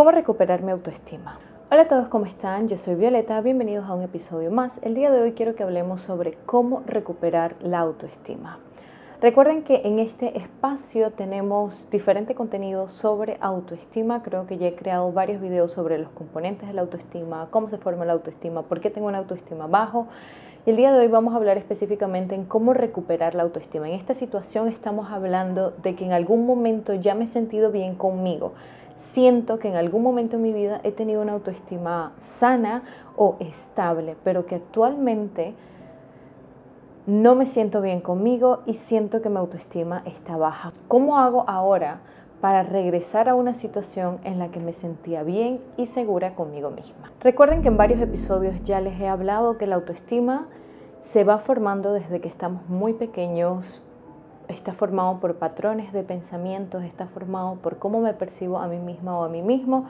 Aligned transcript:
¿Cómo 0.00 0.12
recuperar 0.12 0.62
mi 0.62 0.72
autoestima? 0.72 1.38
Hola 1.70 1.82
a 1.82 1.88
todos, 1.88 2.08
¿cómo 2.08 2.24
están? 2.24 2.68
Yo 2.68 2.78
soy 2.78 2.94
Violeta, 2.94 3.38
bienvenidos 3.42 3.84
a 3.84 3.92
un 3.92 4.02
episodio 4.02 4.50
más. 4.50 4.80
El 4.80 4.94
día 4.94 5.10
de 5.10 5.20
hoy 5.20 5.32
quiero 5.32 5.54
que 5.54 5.62
hablemos 5.62 6.00
sobre 6.00 6.38
cómo 6.46 6.82
recuperar 6.86 7.54
la 7.60 7.80
autoestima. 7.80 8.58
Recuerden 9.20 9.62
que 9.62 9.82
en 9.84 9.98
este 9.98 10.38
espacio 10.38 11.10
tenemos 11.10 11.86
diferente 11.90 12.34
contenido 12.34 12.88
sobre 12.88 13.36
autoestima. 13.42 14.22
Creo 14.22 14.46
que 14.46 14.56
ya 14.56 14.68
he 14.68 14.74
creado 14.74 15.12
varios 15.12 15.42
videos 15.42 15.72
sobre 15.72 15.98
los 15.98 16.08
componentes 16.12 16.66
de 16.66 16.72
la 16.72 16.80
autoestima, 16.80 17.48
cómo 17.50 17.68
se 17.68 17.76
forma 17.76 18.06
la 18.06 18.14
autoestima, 18.14 18.62
por 18.62 18.80
qué 18.80 18.88
tengo 18.88 19.06
una 19.08 19.18
autoestima 19.18 19.66
bajo. 19.66 20.06
Y 20.64 20.70
el 20.70 20.76
día 20.76 20.92
de 20.92 20.98
hoy 21.00 21.08
vamos 21.08 21.34
a 21.34 21.36
hablar 21.36 21.58
específicamente 21.58 22.34
en 22.34 22.46
cómo 22.46 22.72
recuperar 22.72 23.34
la 23.34 23.42
autoestima. 23.42 23.86
En 23.86 23.96
esta 23.96 24.14
situación 24.14 24.68
estamos 24.68 25.10
hablando 25.10 25.72
de 25.72 25.94
que 25.94 26.06
en 26.06 26.12
algún 26.12 26.46
momento 26.46 26.94
ya 26.94 27.14
me 27.14 27.24
he 27.24 27.28
sentido 27.28 27.70
bien 27.70 27.96
conmigo. 27.96 28.54
Siento 29.00 29.58
que 29.58 29.68
en 29.68 29.76
algún 29.76 30.02
momento 30.02 30.36
en 30.36 30.42
mi 30.42 30.52
vida 30.52 30.80
he 30.84 30.92
tenido 30.92 31.22
una 31.22 31.32
autoestima 31.32 32.12
sana 32.18 32.82
o 33.16 33.36
estable, 33.40 34.16
pero 34.22 34.46
que 34.46 34.56
actualmente 34.56 35.54
no 37.06 37.34
me 37.34 37.46
siento 37.46 37.80
bien 37.80 38.00
conmigo 38.00 38.60
y 38.66 38.74
siento 38.74 39.20
que 39.20 39.30
mi 39.30 39.38
autoestima 39.38 40.02
está 40.04 40.36
baja. 40.36 40.72
¿Cómo 40.86 41.18
hago 41.18 41.44
ahora 41.48 42.00
para 42.40 42.62
regresar 42.62 43.28
a 43.28 43.34
una 43.34 43.54
situación 43.54 44.18
en 44.24 44.38
la 44.38 44.48
que 44.48 44.60
me 44.60 44.72
sentía 44.72 45.22
bien 45.22 45.60
y 45.76 45.86
segura 45.88 46.34
conmigo 46.34 46.70
misma? 46.70 47.10
Recuerden 47.20 47.62
que 47.62 47.68
en 47.68 47.76
varios 47.76 48.00
episodios 48.00 48.62
ya 48.64 48.80
les 48.80 49.00
he 49.00 49.08
hablado 49.08 49.58
que 49.58 49.66
la 49.66 49.76
autoestima 49.76 50.46
se 51.00 51.24
va 51.24 51.38
formando 51.38 51.92
desde 51.92 52.20
que 52.20 52.28
estamos 52.28 52.68
muy 52.68 52.92
pequeños, 52.92 53.82
está 54.50 54.72
formado 54.72 55.20
por 55.20 55.36
patrones 55.36 55.92
de 55.92 56.02
pensamientos, 56.02 56.84
está 56.84 57.06
formado 57.06 57.56
por 57.56 57.78
cómo 57.78 58.00
me 58.00 58.14
percibo 58.14 58.58
a 58.58 58.68
mí 58.68 58.78
misma 58.78 59.18
o 59.18 59.24
a 59.24 59.28
mí 59.28 59.42
mismo 59.42 59.86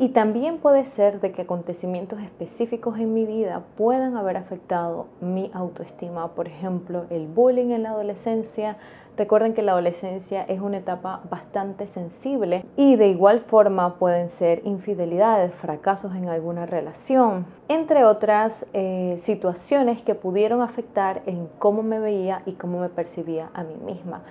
y 0.00 0.08
también 0.08 0.56
puede 0.56 0.86
ser 0.86 1.20
de 1.20 1.30
que 1.30 1.42
acontecimientos 1.42 2.20
específicos 2.20 2.98
en 2.98 3.12
mi 3.12 3.26
vida 3.26 3.64
puedan 3.76 4.16
haber 4.16 4.38
afectado 4.38 5.08
mi 5.20 5.50
autoestima. 5.52 6.28
Por 6.28 6.48
ejemplo, 6.48 7.04
el 7.10 7.26
bullying 7.26 7.72
en 7.72 7.82
la 7.82 7.90
adolescencia. 7.90 8.78
Recuerden 9.20 9.52
que 9.52 9.60
la 9.60 9.72
adolescencia 9.72 10.44
es 10.44 10.62
una 10.62 10.78
etapa 10.78 11.20
bastante 11.28 11.86
sensible 11.86 12.64
y 12.78 12.96
de 12.96 13.08
igual 13.08 13.40
forma 13.40 13.96
pueden 13.96 14.30
ser 14.30 14.62
infidelidades, 14.64 15.52
fracasos 15.52 16.14
en 16.14 16.30
alguna 16.30 16.64
relación, 16.64 17.44
entre 17.68 18.06
otras 18.06 18.64
eh, 18.72 19.20
situaciones 19.20 20.00
que 20.00 20.14
pudieron 20.14 20.62
afectar 20.62 21.20
en 21.26 21.50
cómo 21.58 21.82
me 21.82 22.00
veía 22.00 22.40
y 22.46 22.52
cómo 22.52 22.80
me 22.80 22.88
percibía 22.88 23.50
a 23.52 23.62
mí 23.62 23.74
misma. 23.84 24.22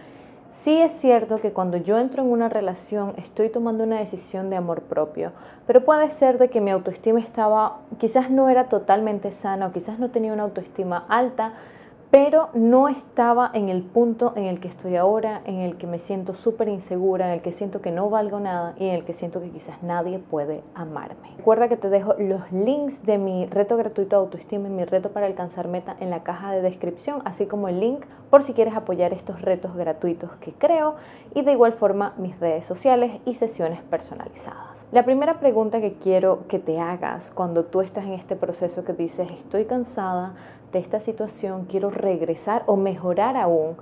Sí 0.63 0.81
es 0.81 0.93
cierto 0.93 1.39
que 1.39 1.51
cuando 1.51 1.77
yo 1.77 1.99
entro 1.99 2.23
en 2.23 2.31
una 2.31 2.49
relación 2.49 3.13
estoy 3.17 3.49
tomando 3.49 3.83
una 3.83 3.99
decisión 3.99 4.49
de 4.49 4.55
amor 4.55 4.81
propio, 4.81 5.33
pero 5.67 5.85
puede 5.85 6.09
ser 6.09 6.39
de 6.39 6.49
que 6.49 6.61
mi 6.61 6.71
autoestima 6.71 7.19
estaba, 7.19 7.77
quizás 7.99 8.31
no 8.31 8.49
era 8.49 8.69
totalmente 8.69 9.31
sana 9.33 9.67
o 9.67 9.71
quizás 9.71 9.99
no 9.99 10.09
tenía 10.09 10.33
una 10.33 10.41
autoestima 10.41 11.05
alta, 11.09 11.53
pero 12.11 12.49
no 12.53 12.88
estaba 12.88 13.52
en 13.53 13.69
el 13.69 13.83
punto 13.83 14.33
en 14.35 14.45
el 14.45 14.59
que 14.59 14.67
estoy 14.67 14.95
ahora, 14.95 15.41
en 15.45 15.59
el 15.59 15.77
que 15.77 15.85
me 15.85 15.99
siento 15.99 16.33
súper 16.33 16.67
insegura, 16.67 17.27
en 17.27 17.33
el 17.33 17.41
que 17.41 17.51
siento 17.51 17.81
que 17.81 17.91
no 17.91 18.09
valgo 18.09 18.39
nada 18.39 18.73
y 18.79 18.88
en 18.88 18.95
el 18.95 19.05
que 19.05 19.13
siento 19.13 19.41
que 19.41 19.51
quizás 19.51 19.83
nadie 19.83 20.17
puede 20.17 20.63
amarme. 20.73 21.29
Recuerda 21.38 21.69
que 21.69 21.77
te 21.77 21.89
dejo 21.89 22.16
los 22.17 22.51
links 22.51 23.05
de 23.05 23.19
mi 23.19 23.45
reto 23.45 23.77
gratuito 23.77 24.16
de 24.16 24.23
autoestima 24.23 24.67
y 24.67 24.71
mi 24.71 24.85
reto 24.85 25.11
para 25.11 25.27
alcanzar 25.27 25.67
meta 25.67 25.95
en 25.99 26.09
la 26.09 26.23
caja 26.23 26.51
de 26.51 26.61
descripción, 26.61 27.21
así 27.25 27.45
como 27.45 27.67
el 27.67 27.79
link 27.79 28.03
por 28.31 28.44
si 28.44 28.53
quieres 28.53 28.75
apoyar 28.75 29.13
estos 29.13 29.41
retos 29.41 29.75
gratuitos 29.75 30.31
que 30.41 30.53
creo 30.53 30.95
y 31.35 31.44
de 31.44 31.51
igual 31.51 31.73
forma 31.73 32.13
mis 32.17 32.39
redes 32.39 32.66
sociales 32.66 33.21
y 33.25 33.35
sesiones 33.35 33.81
personalizadas. 33.83 34.88
La 34.91 35.05
primera 35.05 35.39
pregunta 35.39 35.81
que 35.81 35.94
quiero 35.94 36.47
que 36.47 36.57
te 36.57 36.79
hagas 36.79 37.29
cuando 37.31 37.66
tú 37.66 37.81
estás 37.81 38.05
en 38.05 38.13
este 38.13 38.35
proceso 38.35 38.84
que 38.84 38.94
dices 38.94 39.29
estoy 39.31 39.66
cansada, 39.66 40.34
de 40.72 40.80
esta 40.80 41.00
situación, 41.00 41.66
quiero 41.66 41.90
regresar 41.90 42.63
o 42.66 42.75
mejorar 42.75 43.38
aún 43.38 43.78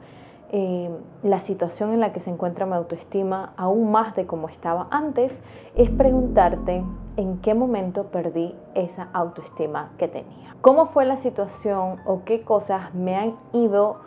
eh, 0.50 0.90
la 1.24 1.42
situación 1.42 1.94
en 1.94 2.00
la 2.00 2.14
que 2.14 2.22
se 2.22 2.30
encuentra 2.30 2.66
mi 2.66 2.74
autoestima 2.74 3.54
aún 3.58 3.92
más 3.92 4.16
de 4.16 4.26
como 4.26 4.48
estaba 4.48 4.88
antes, 4.92 5.34
es 5.76 5.90
preguntarte 5.90 6.84
en 7.18 7.40
qué 7.40 7.54
momento 7.54 8.06
perdí 8.06 8.56
esa 8.74 9.10
autoestima 9.12 9.92
que 9.98 10.08
tenía. 10.08 10.56
¿Cómo 10.62 10.88
fue 10.88 11.06
la 11.06 11.18
situación 11.18 11.98
o 12.06 12.24
qué 12.24 12.44
cosas 12.44 12.94
me 12.94 13.16
han 13.16 13.36
ido 13.52 13.98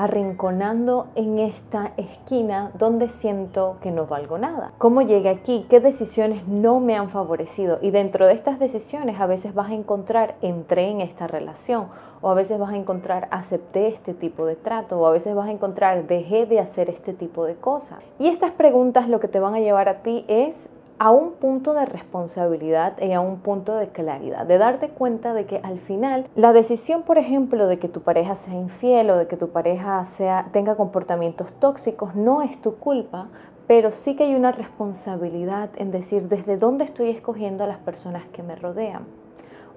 arrinconando 0.00 1.08
en 1.14 1.38
esta 1.38 1.92
esquina 1.98 2.70
donde 2.78 3.10
siento 3.10 3.76
que 3.82 3.90
no 3.90 4.06
valgo 4.06 4.38
nada. 4.38 4.72
¿Cómo 4.78 5.02
llegué 5.02 5.28
aquí? 5.28 5.66
¿Qué 5.68 5.78
decisiones 5.78 6.48
no 6.48 6.80
me 6.80 6.96
han 6.96 7.10
favorecido? 7.10 7.78
Y 7.82 7.90
dentro 7.90 8.26
de 8.26 8.32
estas 8.32 8.58
decisiones 8.58 9.20
a 9.20 9.26
veces 9.26 9.52
vas 9.52 9.70
a 9.70 9.74
encontrar 9.74 10.36
entré 10.40 10.88
en 10.88 11.02
esta 11.02 11.26
relación 11.26 11.88
o 12.22 12.30
a 12.30 12.34
veces 12.34 12.58
vas 12.58 12.72
a 12.72 12.76
encontrar 12.76 13.28
acepté 13.30 13.88
este 13.88 14.14
tipo 14.14 14.46
de 14.46 14.56
trato 14.56 14.98
o 14.98 15.06
a 15.06 15.12
veces 15.12 15.34
vas 15.34 15.48
a 15.48 15.52
encontrar 15.52 16.06
dejé 16.06 16.46
de 16.46 16.60
hacer 16.60 16.88
este 16.88 17.12
tipo 17.12 17.44
de 17.44 17.56
cosas. 17.56 17.98
Y 18.18 18.28
estas 18.28 18.52
preguntas 18.52 19.06
lo 19.06 19.20
que 19.20 19.28
te 19.28 19.38
van 19.38 19.54
a 19.54 19.60
llevar 19.60 19.90
a 19.90 20.02
ti 20.02 20.24
es 20.28 20.54
a 21.00 21.10
un 21.10 21.32
punto 21.32 21.72
de 21.72 21.86
responsabilidad 21.86 23.00
y 23.00 23.12
a 23.12 23.20
un 23.20 23.38
punto 23.38 23.74
de 23.74 23.88
claridad, 23.88 24.44
de 24.44 24.58
darte 24.58 24.90
cuenta 24.90 25.32
de 25.32 25.46
que 25.46 25.58
al 25.62 25.80
final 25.80 26.26
la 26.36 26.52
decisión, 26.52 27.04
por 27.04 27.16
ejemplo, 27.16 27.66
de 27.66 27.78
que 27.78 27.88
tu 27.88 28.02
pareja 28.02 28.34
sea 28.34 28.54
infiel 28.54 29.08
o 29.08 29.16
de 29.16 29.26
que 29.26 29.38
tu 29.38 29.48
pareja 29.48 30.04
sea, 30.04 30.50
tenga 30.52 30.76
comportamientos 30.76 31.54
tóxicos 31.54 32.14
no 32.14 32.42
es 32.42 32.60
tu 32.60 32.76
culpa, 32.76 33.28
pero 33.66 33.92
sí 33.92 34.14
que 34.14 34.24
hay 34.24 34.34
una 34.34 34.52
responsabilidad 34.52 35.70
en 35.76 35.90
decir 35.90 36.28
desde 36.28 36.58
dónde 36.58 36.84
estoy 36.84 37.08
escogiendo 37.08 37.64
a 37.64 37.66
las 37.66 37.78
personas 37.78 38.24
que 38.34 38.42
me 38.42 38.54
rodean 38.54 39.06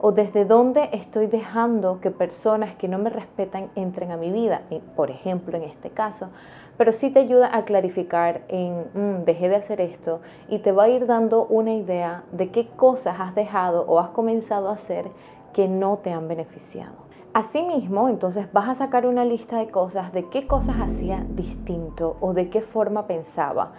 o 0.05 0.11
desde 0.11 0.43
dónde 0.43 0.89
estoy 0.91 1.27
dejando 1.27 2.01
que 2.01 2.11
personas 2.11 2.75
que 2.75 2.89
no 2.89 2.97
me 2.97 3.09
respetan 3.09 3.69
entren 3.73 4.11
a 4.11 4.17
mi 4.17 4.31
vida, 4.33 4.63
por 4.97 5.09
ejemplo 5.09 5.55
en 5.55 5.63
este 5.63 5.91
caso, 5.91 6.27
pero 6.75 6.91
sí 6.91 7.09
te 7.09 7.19
ayuda 7.19 7.55
a 7.55 7.63
clarificar 7.63 8.41
en, 8.49 8.83
mm, 8.93 9.23
dejé 9.23 9.47
de 9.47 9.55
hacer 9.55 9.79
esto 9.79 10.19
y 10.49 10.59
te 10.59 10.73
va 10.73 10.83
a 10.83 10.89
ir 10.89 11.05
dando 11.05 11.45
una 11.45 11.71
idea 11.71 12.23
de 12.33 12.51
qué 12.51 12.67
cosas 12.67 13.15
has 13.17 13.33
dejado 13.33 13.85
o 13.87 13.97
has 13.97 14.09
comenzado 14.09 14.67
a 14.67 14.73
hacer 14.73 15.05
que 15.53 15.69
no 15.69 15.99
te 16.03 16.11
han 16.11 16.27
beneficiado. 16.27 16.95
Asimismo, 17.33 18.09
entonces 18.09 18.51
vas 18.51 18.67
a 18.67 18.75
sacar 18.75 19.05
una 19.05 19.23
lista 19.23 19.57
de 19.57 19.69
cosas, 19.69 20.11
de 20.11 20.27
qué 20.27 20.47
cosas 20.47 20.75
hacía 20.81 21.25
distinto 21.29 22.17
o 22.19 22.33
de 22.33 22.49
qué 22.49 22.59
forma 22.59 23.07
pensaba 23.07 23.71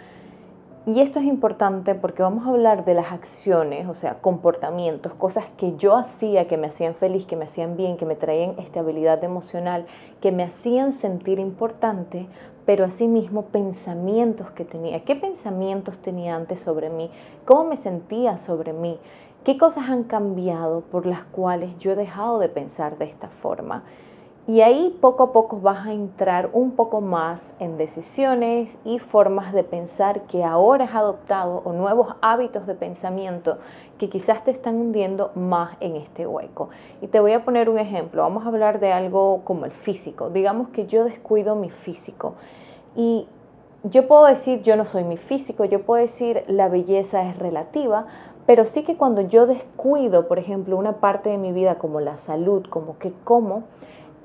y 0.87 1.01
esto 1.01 1.19
es 1.19 1.25
importante 1.25 1.95
porque 1.95 2.23
vamos 2.23 2.47
a 2.47 2.51
hablar 2.51 2.85
de 2.85 2.93
las 2.93 3.11
acciones, 3.11 3.89
o 3.89 3.95
sea, 3.95 4.21
comportamientos, 4.21 5.15
cosas 5.15 5.47
que 5.57 5.77
yo 5.77 5.97
hacía 5.97 6.47
que 6.47 6.59
me 6.59 6.67
hacían 6.67 6.95
feliz, 6.95 7.25
que 7.25 7.37
me 7.37 7.47
hacían 7.47 7.77
bien, 7.79 7.97
que 7.97 8.05
me 8.05 8.17
traían 8.17 8.59
estabilidad 8.59 9.25
emocional, 9.25 9.87
que 10.21 10.31
me 10.31 10.43
hacían 10.43 10.93
sentir 10.93 11.39
importante, 11.39 12.27
pero 12.67 12.85
asimismo 12.85 13.47
pensamientos 13.47 14.51
que 14.51 14.67
tenía. 14.67 15.05
¿Qué 15.05 15.17
pensamientos 15.17 15.97
tenía 15.99 16.37
antes 16.37 16.61
sobre 16.61 16.91
mí? 16.91 17.11
¿Cómo 17.47 17.65
me 17.65 17.79
sentía 17.79 18.37
sobre 18.37 18.75
mí? 18.75 18.99
¿Qué 19.43 19.57
cosas 19.57 19.89
han 19.89 20.05
cambiado 20.05 20.83
por 20.83 21.07
las 21.07 21.25
cuales 21.25 21.79
yo 21.79 21.93
he 21.93 21.97
dejado 21.97 22.39
de 22.39 22.51
pensar 22.51 22.99
de 22.99 23.07
esta 23.07 23.29
forma? 23.29 23.85
Y 24.47 24.61
ahí 24.61 24.95
poco 25.01 25.23
a 25.23 25.33
poco 25.33 25.59
vas 25.59 25.87
a 25.87 25.93
entrar 25.95 26.51
un 26.53 26.73
poco 26.73 27.01
más 27.01 27.41
en 27.61 27.79
decisiones 27.79 28.69
y 28.85 28.99
formas 28.99 29.55
de 29.55 29.65
pensar 29.65 30.23
que 30.23 30.45
ahora 30.45 30.85
has 30.85 30.95
adoptado 30.95 31.63
o 31.65 31.73
nuevos 31.73 32.09
hábitos 32.21 32.67
de 32.67 32.75
pensamiento 32.75 33.57
que 33.97 34.11
quizás 34.11 34.45
te 34.45 34.51
están 34.51 34.75
hundiendo 34.75 35.31
más 35.35 35.79
en 35.81 35.97
este 35.97 36.27
hueco. 36.27 36.69
Y 37.01 37.07
te 37.07 37.21
voy 37.21 37.33
a 37.33 37.43
poner 37.43 37.71
un 37.71 37.79
ejemplo. 37.79 38.21
Vamos 38.21 38.45
a 38.45 38.49
hablar 38.49 38.81
de 38.81 38.93
algo 38.93 39.41
como 39.45 39.65
el 39.65 39.73
físico. 39.73 40.29
Digamos 40.29 40.69
que 40.69 40.87
yo 40.87 41.05
descuido 41.05 41.55
mi 41.55 41.71
físico 41.71 42.35
y 42.95 43.27
yo 43.83 44.07
puedo 44.07 44.27
decir 44.27 44.61
yo 44.61 44.77
no 44.77 44.85
soy 44.85 45.05
mi 45.05 45.17
físico, 45.17 45.65
yo 45.65 45.83
puedo 45.83 46.03
decir 46.03 46.45
la 46.49 46.69
belleza 46.69 47.23
es 47.29 47.39
relativa, 47.39 48.07
pero 48.45 48.67
sí 48.67 48.83
que 48.83 48.99
cuando 48.99 49.23
yo 49.23 49.47
descuido, 49.47 50.29
por 50.29 50.39
ejemplo, 50.39 50.77
una 50.77 51.01
parte 51.01 51.31
de 51.31 51.39
mi 51.39 51.53
vida 51.53 51.77
como 51.77 52.01
la 52.01 52.19
salud, 52.19 52.67
como 52.69 52.99
que 52.99 53.13
como, 53.25 53.65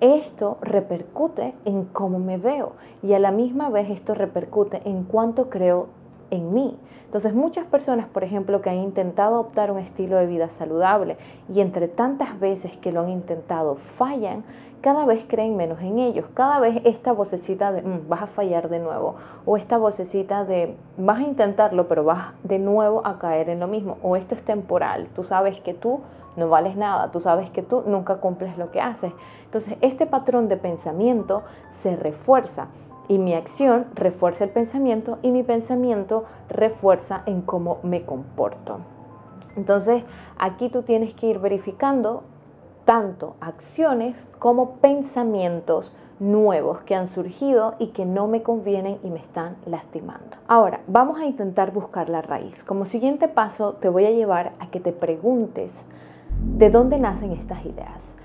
esto 0.02 0.58
repercute 0.62 1.54
en 1.66 1.86
cómo 1.86 2.20
me 2.20 2.38
veo 2.38 2.74
y 3.04 3.14
a 3.14 3.20
la 3.20 3.32
misma 3.32 3.70
vez 3.70 3.90
esto 3.90 4.14
repercute 4.14 4.82
en 4.86 5.04
cuánto 5.04 5.50
creo 5.50 5.88
en 6.32 6.54
mí. 6.54 6.78
Entonces 7.06 7.34
muchas 7.34 7.66
personas, 7.66 8.08
por 8.08 8.24
ejemplo, 8.24 8.62
que 8.62 8.70
han 8.70 8.78
intentado 8.78 9.36
adoptar 9.36 9.72
un 9.72 9.80
estilo 9.80 10.18
de 10.18 10.28
vida 10.28 10.50
saludable 10.50 11.18
y 11.54 11.60
entre 11.62 11.88
tantas 11.88 12.40
veces 12.40 12.78
que 12.78 12.92
lo 12.92 13.02
han 13.02 13.10
intentado 13.10 13.78
fallan, 13.98 14.44
cada 14.82 15.06
vez 15.06 15.26
creen 15.28 15.58
menos 15.58 15.82
en 15.82 16.00
ellos, 16.00 16.26
cada 16.34 16.60
vez 16.60 16.82
esta 16.86 17.12
vocecita 17.12 17.72
de 17.72 17.82
mm, 17.82 18.08
vas 18.08 18.22
a 18.22 18.28
fallar 18.28 18.70
de 18.70 18.80
nuevo 18.80 19.16
o 19.46 19.58
esta 19.58 19.78
vocecita 19.78 20.46
de 20.46 20.76
vas 20.98 21.20
a 21.20 21.24
intentarlo 21.24 21.88
pero 21.88 22.04
vas 22.04 22.34
de 22.44 22.60
nuevo 22.60 23.06
a 23.06 23.20
caer 23.20 23.50
en 23.50 23.60
lo 23.60 23.68
mismo 23.68 23.98
o 24.04 24.16
esto 24.16 24.36
es 24.36 24.44
temporal, 24.44 25.08
tú 25.16 25.24
sabes 25.24 25.60
que 25.62 25.74
tú 25.74 26.00
no 26.40 26.50
vales 26.50 26.76
nada, 26.76 27.12
tú 27.12 27.20
sabes 27.20 27.50
que 27.52 27.62
tú 27.62 27.84
nunca 27.86 28.18
cumples 28.18 28.58
lo 28.58 28.72
que 28.72 28.82
haces. 28.82 29.14
Entonces 29.46 29.78
este 29.82 30.06
patrón 30.06 30.48
de 30.48 30.58
pensamiento 30.58 31.44
se 31.72 31.96
refuerza 31.96 32.68
y 33.08 33.18
mi 33.18 33.34
acción 33.34 33.88
refuerza 33.96 34.46
el 34.46 34.52
pensamiento 34.52 35.18
y 35.22 35.32
mi 35.32 35.44
pensamiento 35.44 36.26
refuerza 36.48 37.24
en 37.26 37.42
cómo 37.42 37.80
me 37.84 38.06
comporto. 38.06 38.80
Entonces, 39.56 40.04
aquí 40.38 40.70
tú 40.70 40.84
tienes 40.84 41.14
que 41.16 41.26
ir 41.28 41.40
verificando 41.40 42.24
tanto 42.86 43.36
acciones 43.42 44.16
como 44.38 44.78
pensamientos 44.78 45.96
nuevos 46.20 46.82
que 46.82 46.96
han 46.96 47.08
surgido 47.08 47.76
y 47.80 47.88
que 47.88 48.06
no 48.06 48.28
me 48.28 48.44
convienen 48.44 49.00
y 49.04 49.10
me 49.10 49.20
están 49.20 49.58
lastimando. 49.66 50.38
Ahora, 50.48 50.82
vamos 50.88 51.20
a 51.20 51.26
intentar 51.26 51.72
buscar 51.72 52.10
la 52.10 52.22
raíz. 52.22 52.64
Como 52.64 52.86
siguiente 52.86 53.28
paso, 53.28 53.74
te 53.74 53.90
voy 53.90 54.06
a 54.06 54.12
llevar 54.12 54.54
a 54.60 54.68
que 54.68 54.80
te 54.80 54.92
preguntes 54.92 55.74
de 56.40 56.70
dónde 56.70 57.00
nacen 57.00 57.32
estas 57.32 57.66
ideas. 57.66 58.16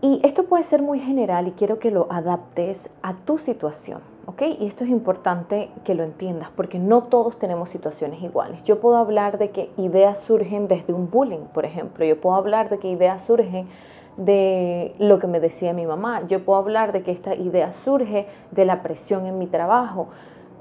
Y 0.00 0.20
esto 0.22 0.44
puede 0.44 0.64
ser 0.64 0.82
muy 0.82 1.00
general 1.00 1.48
y 1.48 1.52
quiero 1.52 1.78
que 1.78 1.90
lo 1.90 2.06
adaptes 2.10 2.90
a 3.02 3.14
tu 3.14 3.38
situación. 3.38 4.00
¿ok? 4.26 4.42
Y 4.60 4.66
esto 4.66 4.84
es 4.84 4.90
importante 4.90 5.70
que 5.84 5.94
lo 5.94 6.02
entiendas 6.02 6.48
porque 6.54 6.78
no 6.78 7.04
todos 7.04 7.38
tenemos 7.38 7.68
situaciones 7.68 8.22
iguales. 8.22 8.62
Yo 8.64 8.80
puedo 8.80 8.96
hablar 8.96 9.38
de 9.38 9.50
que 9.50 9.70
ideas 9.76 10.18
surgen 10.18 10.68
desde 10.68 10.92
un 10.92 11.10
bullying, 11.10 11.46
por 11.52 11.64
ejemplo. 11.64 12.04
Yo 12.04 12.20
puedo 12.20 12.36
hablar 12.36 12.68
de 12.70 12.78
que 12.78 12.88
ideas 12.88 13.24
surgen 13.24 13.68
de 14.16 14.94
lo 14.98 15.18
que 15.18 15.26
me 15.26 15.40
decía 15.40 15.72
mi 15.72 15.86
mamá. 15.86 16.26
Yo 16.28 16.44
puedo 16.44 16.58
hablar 16.58 16.92
de 16.92 17.02
que 17.02 17.10
esta 17.10 17.34
idea 17.34 17.72
surge 17.72 18.26
de 18.50 18.64
la 18.64 18.82
presión 18.82 19.26
en 19.26 19.38
mi 19.38 19.46
trabajo, 19.46 20.08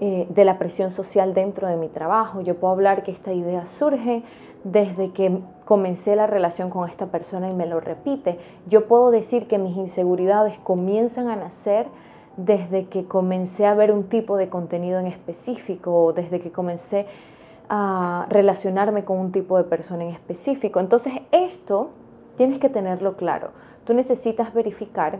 eh, 0.05 0.27
de 0.29 0.43
la 0.43 0.57
presión 0.57 0.91
social 0.91 1.33
dentro 1.33 1.65
de 1.65 1.77
mi 1.77 1.87
trabajo. 1.87 2.41
Yo 2.41 2.57
puedo 2.57 2.73
hablar 2.73 3.03
que 3.03 3.11
esta 3.11 3.31
idea 3.31 3.65
surge 3.65 4.21
desde 4.65 5.11
que 5.11 5.39
comencé 5.63 6.17
la 6.17 6.27
relación 6.27 6.69
con 6.69 6.89
esta 6.89 7.05
persona 7.05 7.49
y 7.49 7.53
me 7.53 7.65
lo 7.65 7.79
repite. 7.79 8.37
Yo 8.67 8.85
puedo 8.89 9.11
decir 9.11 9.47
que 9.47 9.57
mis 9.57 9.77
inseguridades 9.77 10.59
comienzan 10.59 11.29
a 11.29 11.37
nacer 11.37 11.87
desde 12.35 12.87
que 12.87 13.05
comencé 13.05 13.65
a 13.65 13.75
ver 13.75 13.93
un 13.93 14.09
tipo 14.09 14.35
de 14.35 14.49
contenido 14.49 14.99
en 14.99 15.07
específico 15.07 15.95
o 15.95 16.11
desde 16.11 16.41
que 16.41 16.51
comencé 16.51 17.05
a 17.69 18.25
relacionarme 18.27 19.05
con 19.05 19.19
un 19.19 19.31
tipo 19.31 19.55
de 19.55 19.63
persona 19.63 20.03
en 20.03 20.09
específico. 20.09 20.81
Entonces 20.81 21.13
esto 21.31 21.91
tienes 22.35 22.59
que 22.59 22.67
tenerlo 22.67 23.15
claro. 23.15 23.51
Tú 23.85 23.93
necesitas 23.93 24.53
verificar 24.53 25.19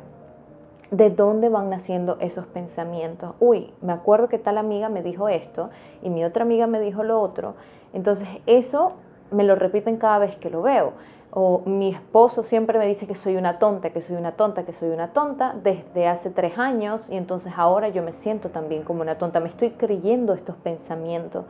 de 0.94 1.10
dónde 1.10 1.50
van 1.50 1.70
naciendo 1.70 2.18
esos 2.20 2.46
pensamientos. 2.46 3.34
Uy, 3.40 3.74
me 3.82 3.94
acuerdo 3.94 4.30
que 4.30 4.38
tal 4.38 4.58
amiga 4.58 4.90
me 4.90 5.02
dijo 5.02 5.28
esto 5.28 5.70
y 6.02 6.10
mi 6.10 6.24
otra 6.24 6.44
amiga 6.44 6.68
me 6.68 6.80
dijo 6.80 7.04
lo 7.04 7.20
otro. 7.20 7.56
Entonces 7.94 8.28
eso 8.46 8.94
me 9.32 9.44
lo 9.44 9.56
repiten 9.56 9.98
cada 9.98 10.20
vez 10.20 10.36
que 10.38 10.50
lo 10.50 10.62
veo 10.62 10.94
o 11.36 11.64
mi 11.66 11.90
esposo 11.90 12.44
siempre 12.44 12.78
me 12.78 12.86
dice 12.86 13.08
que 13.08 13.16
soy 13.16 13.38
una 13.38 13.58
tonta, 13.58 13.90
que 13.90 14.04
soy 14.04 14.16
una 14.18 14.34
tonta, 14.34 14.66
que 14.66 14.74
soy 14.74 14.90
una 14.90 15.14
tonta 15.14 15.56
desde 15.64 16.08
hace 16.08 16.30
tres 16.30 16.60
años 16.60 17.02
y 17.10 17.18
entonces 17.18 17.54
ahora 17.58 17.90
yo 17.90 18.04
me 18.04 18.14
siento 18.14 18.50
también 18.50 18.84
como 18.84 19.02
una 19.02 19.18
tonta, 19.18 19.40
me 19.40 19.50
estoy 19.50 19.72
creyendo 19.72 20.34
estos 20.34 20.56
pensamientos 20.58 21.46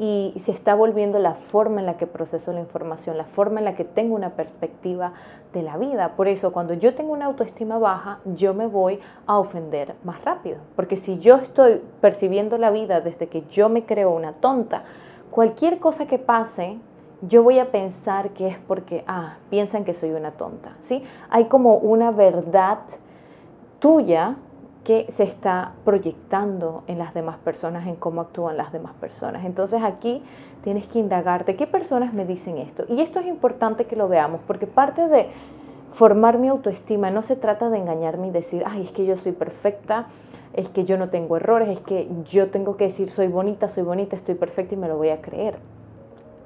y 0.00 0.32
se 0.40 0.50
está 0.50 0.74
volviendo 0.74 1.18
la 1.18 1.34
forma 1.34 1.80
en 1.80 1.86
la 1.86 1.98
que 1.98 2.06
proceso 2.06 2.54
la 2.54 2.60
información, 2.60 3.18
la 3.18 3.26
forma 3.26 3.60
en 3.60 3.66
la 3.66 3.74
que 3.74 3.84
tengo 3.84 4.14
una 4.14 4.30
perspectiva 4.30 5.12
de 5.52 5.62
la 5.62 5.76
vida. 5.76 6.16
Por 6.16 6.26
eso 6.26 6.52
cuando 6.52 6.72
yo 6.72 6.94
tengo 6.94 7.12
una 7.12 7.26
autoestima 7.26 7.78
baja, 7.78 8.18
yo 8.24 8.54
me 8.54 8.66
voy 8.66 8.98
a 9.26 9.38
ofender 9.38 9.94
más 10.02 10.24
rápido, 10.24 10.56
porque 10.74 10.96
si 10.96 11.18
yo 11.18 11.36
estoy 11.36 11.82
percibiendo 12.00 12.56
la 12.56 12.70
vida 12.70 13.02
desde 13.02 13.28
que 13.28 13.44
yo 13.50 13.68
me 13.68 13.84
creo 13.84 14.10
una 14.10 14.32
tonta, 14.32 14.84
cualquier 15.30 15.78
cosa 15.78 16.06
que 16.06 16.18
pase 16.18 16.78
yo 17.20 17.42
voy 17.42 17.58
a 17.58 17.70
pensar 17.70 18.30
que 18.30 18.48
es 18.48 18.56
porque, 18.66 19.04
ah, 19.06 19.34
piensan 19.50 19.84
que 19.84 19.92
soy 19.92 20.12
una 20.12 20.30
tonta, 20.30 20.76
¿sí? 20.80 21.04
Hay 21.28 21.44
como 21.44 21.76
una 21.76 22.10
verdad 22.10 22.78
tuya 23.78 24.36
que 24.84 25.06
se 25.10 25.24
está 25.24 25.72
proyectando 25.84 26.82
en 26.86 26.98
las 26.98 27.12
demás 27.14 27.38
personas, 27.38 27.86
en 27.86 27.96
cómo 27.96 28.22
actúan 28.22 28.56
las 28.56 28.72
demás 28.72 28.94
personas. 28.94 29.44
Entonces 29.44 29.82
aquí 29.82 30.22
tienes 30.62 30.86
que 30.88 30.98
indagarte 30.98 31.56
qué 31.56 31.66
personas 31.66 32.12
me 32.14 32.24
dicen 32.24 32.58
esto. 32.58 32.84
Y 32.88 33.00
esto 33.00 33.20
es 33.20 33.26
importante 33.26 33.84
que 33.84 33.96
lo 33.96 34.08
veamos, 34.08 34.40
porque 34.46 34.66
parte 34.66 35.06
de 35.08 35.28
formar 35.92 36.38
mi 36.38 36.48
autoestima 36.48 37.10
no 37.10 37.22
se 37.22 37.36
trata 37.36 37.68
de 37.68 37.78
engañarme 37.78 38.28
y 38.28 38.30
decir, 38.30 38.62
ay, 38.66 38.82
es 38.82 38.92
que 38.92 39.04
yo 39.04 39.16
soy 39.16 39.32
perfecta, 39.32 40.06
es 40.54 40.68
que 40.68 40.84
yo 40.84 40.96
no 40.96 41.10
tengo 41.10 41.36
errores, 41.36 41.68
es 41.68 41.80
que 41.80 42.08
yo 42.24 42.50
tengo 42.50 42.76
que 42.76 42.84
decir, 42.84 43.10
soy 43.10 43.28
bonita, 43.28 43.68
soy 43.68 43.82
bonita, 43.82 44.16
estoy 44.16 44.34
perfecta 44.34 44.74
y 44.74 44.78
me 44.78 44.88
lo 44.88 44.96
voy 44.96 45.10
a 45.10 45.20
creer 45.20 45.58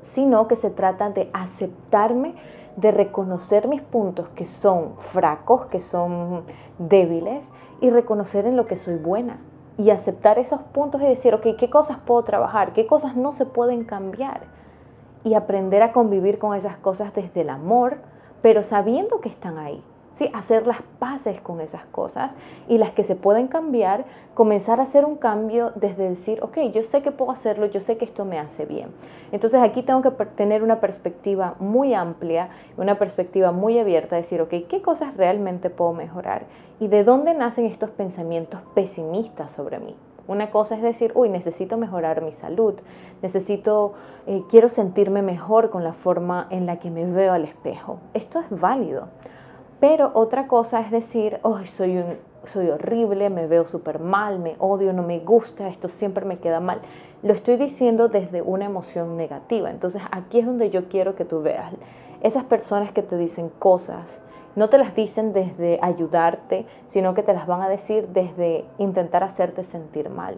sino 0.05 0.47
que 0.47 0.57
se 0.57 0.71
trata 0.71 1.11
de 1.11 1.29
aceptarme, 1.33 2.35
de 2.77 2.91
reconocer 2.91 3.69
mis 3.69 3.83
puntos 3.83 4.29
que 4.31 4.47
son 4.47 4.97
fracos, 4.99 5.67
que 5.67 5.81
son 5.81 6.43
débiles, 6.79 7.45
y 7.85 7.91
reconocer 7.91 8.47
en 8.47 8.57
lo 8.57 8.67
que 8.67 8.79
soy 8.79 8.97
buena. 8.97 9.37
Y 9.77 9.91
aceptar 9.91 10.39
esos 10.39 10.63
puntos 10.63 11.03
y 11.03 11.07
decir, 11.07 11.35
ok, 11.35 11.47
¿qué 11.59 11.69
cosas 11.69 11.99
puedo 11.99 12.23
trabajar? 12.25 12.73
¿Qué 12.73 12.87
cosas 12.87 13.15
no 13.15 13.33
se 13.33 13.45
pueden 13.45 13.85
cambiar? 13.85 14.41
Y 15.23 15.35
aprender 15.35 15.83
a 15.83 15.93
convivir 15.93 16.39
con 16.39 16.57
esas 16.57 16.79
cosas 16.79 17.13
desde 17.13 17.43
el 17.43 17.51
amor, 17.51 17.99
pero 18.41 18.63
sabiendo 18.63 19.21
que 19.21 19.29
están 19.29 19.59
ahí 19.59 19.85
¿sí? 20.15 20.31
hacer 20.33 20.67
las 20.67 20.83
paces 20.99 21.41
con 21.41 21.61
esas 21.61 21.85
cosas 21.87 22.35
y 22.69 22.79
las 22.79 22.93
que 22.93 23.05
se 23.05 23.15
pueden 23.15 23.49
cambiar, 23.49 24.05
comenzar 24.35 24.81
a 24.81 24.85
hacer 24.85 25.05
un 25.05 25.17
cambio 25.17 25.73
desde 25.75 26.09
decir, 26.09 26.43
ok, 26.43 26.59
yo 26.73 26.83
sé 26.85 27.03
que 27.03 27.13
puedo 27.13 27.31
hacerlo, 27.31 27.67
yo 27.67 27.81
sé 27.81 27.97
que 27.97 28.05
esto 28.05 28.25
me 28.25 28.39
hace 28.39 28.65
bien. 28.65 28.89
Entonces 29.33 29.61
aquí 29.61 29.83
tengo 29.83 30.03
que 30.03 30.11
tener 30.37 30.63
una 30.63 30.81
perspectiva 30.81 31.55
muy 31.59 31.95
amplia, 31.95 32.51
una 32.77 32.99
perspectiva 32.99 33.53
muy 33.53 33.79
abierta, 33.79 34.17
decir, 34.17 34.41
ok, 34.41 34.55
¿qué 34.69 34.83
cosas 34.83 35.17
realmente 35.17 35.71
puedo 35.71 35.93
mejorar? 35.93 36.47
¿Y 36.81 36.89
de 36.89 37.05
dónde 37.05 37.35
nacen 37.35 37.67
estos 37.67 37.91
pensamientos 37.91 38.61
pesimistas 38.75 39.53
sobre 39.53 39.79
mí? 39.79 39.97
Una 40.27 40.51
cosa 40.51 40.75
es 40.75 40.83
decir, 40.83 41.13
uy, 41.15 41.29
necesito 41.29 41.77
mejorar 41.77 42.23
mi 42.23 42.33
salud, 42.33 42.75
necesito, 43.21 43.93
eh, 44.27 44.43
quiero 44.49 44.71
sentirme 44.71 45.21
mejor 45.21 45.69
con 45.69 45.85
la 45.85 45.93
forma 45.93 46.47
en 46.49 46.65
la 46.65 46.79
que 46.79 46.91
me 46.91 47.05
veo 47.05 47.35
al 47.35 47.45
espejo. 47.45 47.99
Esto 48.15 48.41
es 48.41 48.47
válido. 48.49 49.09
Pero 49.81 50.11
otra 50.15 50.47
cosa 50.47 50.81
es 50.81 50.91
decir, 50.91 51.39
oh, 51.43 51.59
soy, 51.67 51.99
un, 51.99 52.17
soy 52.47 52.69
horrible, 52.69 53.31
me 53.31 53.47
veo 53.47 53.67
súper 53.67 53.99
mal, 53.99 54.39
me 54.39 54.57
odio, 54.59 54.93
no 54.93 55.03
me 55.03 55.21
gusta, 55.21 55.69
esto 55.69 55.89
siempre 55.89 56.25
me 56.25 56.39
queda 56.39 56.61
mal. 56.61 56.81
Lo 57.23 57.33
estoy 57.33 57.57
diciendo 57.57 58.09
desde 58.09 58.43
una 58.43 58.67
emoción 58.67 59.17
negativa. 59.17 59.71
Entonces 59.71 60.03
aquí 60.11 60.39
es 60.39 60.47
donde 60.47 60.71
yo 60.71 60.89
quiero 60.89 61.15
que 61.17 61.25
tú 61.25 61.43
veas. 61.43 61.73
Esas 62.23 62.45
personas 62.45 62.93
que 62.93 63.03
te 63.03 63.17
dicen 63.19 63.51
cosas, 63.59 64.07
no 64.57 64.69
te 64.71 64.79
las 64.79 64.95
dicen 64.95 65.33
desde 65.33 65.79
ayudarte, 65.83 66.67
sino 66.89 67.15
que 67.15 67.23
te 67.23 67.35
las 67.35 67.47
van 67.47 67.63
a 67.63 67.69
decir 67.69 68.09
desde 68.09 68.65
intentar 68.79 69.25
hacerte 69.25 69.65
sentir 69.65 70.09
mal. 70.09 70.37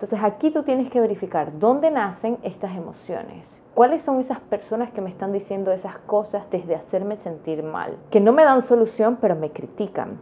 Entonces 0.00 0.20
aquí 0.22 0.50
tú 0.50 0.62
tienes 0.62 0.90
que 0.90 0.98
verificar 0.98 1.58
dónde 1.58 1.90
nacen 1.90 2.38
estas 2.42 2.74
emociones. 2.74 3.60
¿Cuáles 3.74 4.02
son 4.02 4.18
esas 4.18 4.40
personas 4.40 4.90
que 4.92 5.02
me 5.02 5.10
están 5.10 5.30
diciendo 5.30 5.72
esas 5.72 5.98
cosas 5.98 6.44
desde 6.50 6.74
hacerme 6.74 7.18
sentir 7.18 7.62
mal? 7.62 7.98
Que 8.10 8.18
no 8.18 8.32
me 8.32 8.42
dan 8.42 8.62
solución, 8.62 9.18
pero 9.20 9.36
me 9.36 9.50
critican. 9.50 10.18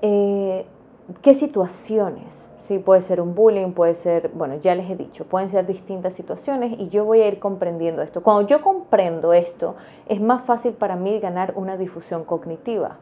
Eh, 0.00 0.64
¿Qué 1.20 1.34
situaciones? 1.34 2.48
Sí, 2.60 2.78
puede 2.78 3.02
ser 3.02 3.20
un 3.20 3.34
bullying, 3.34 3.72
puede 3.72 3.96
ser, 3.96 4.30
bueno, 4.32 4.54
ya 4.56 4.74
les 4.74 4.88
he 4.88 4.96
dicho, 4.96 5.26
pueden 5.26 5.50
ser 5.50 5.66
distintas 5.66 6.14
situaciones 6.14 6.72
y 6.78 6.88
yo 6.88 7.04
voy 7.04 7.20
a 7.20 7.28
ir 7.28 7.38
comprendiendo 7.38 8.00
esto. 8.00 8.22
Cuando 8.22 8.48
yo 8.48 8.62
comprendo 8.62 9.34
esto, 9.34 9.76
es 10.08 10.22
más 10.22 10.42
fácil 10.46 10.72
para 10.72 10.96
mí 10.96 11.20
ganar 11.20 11.52
una 11.54 11.76
difusión 11.76 12.24
cognitiva. 12.24 12.96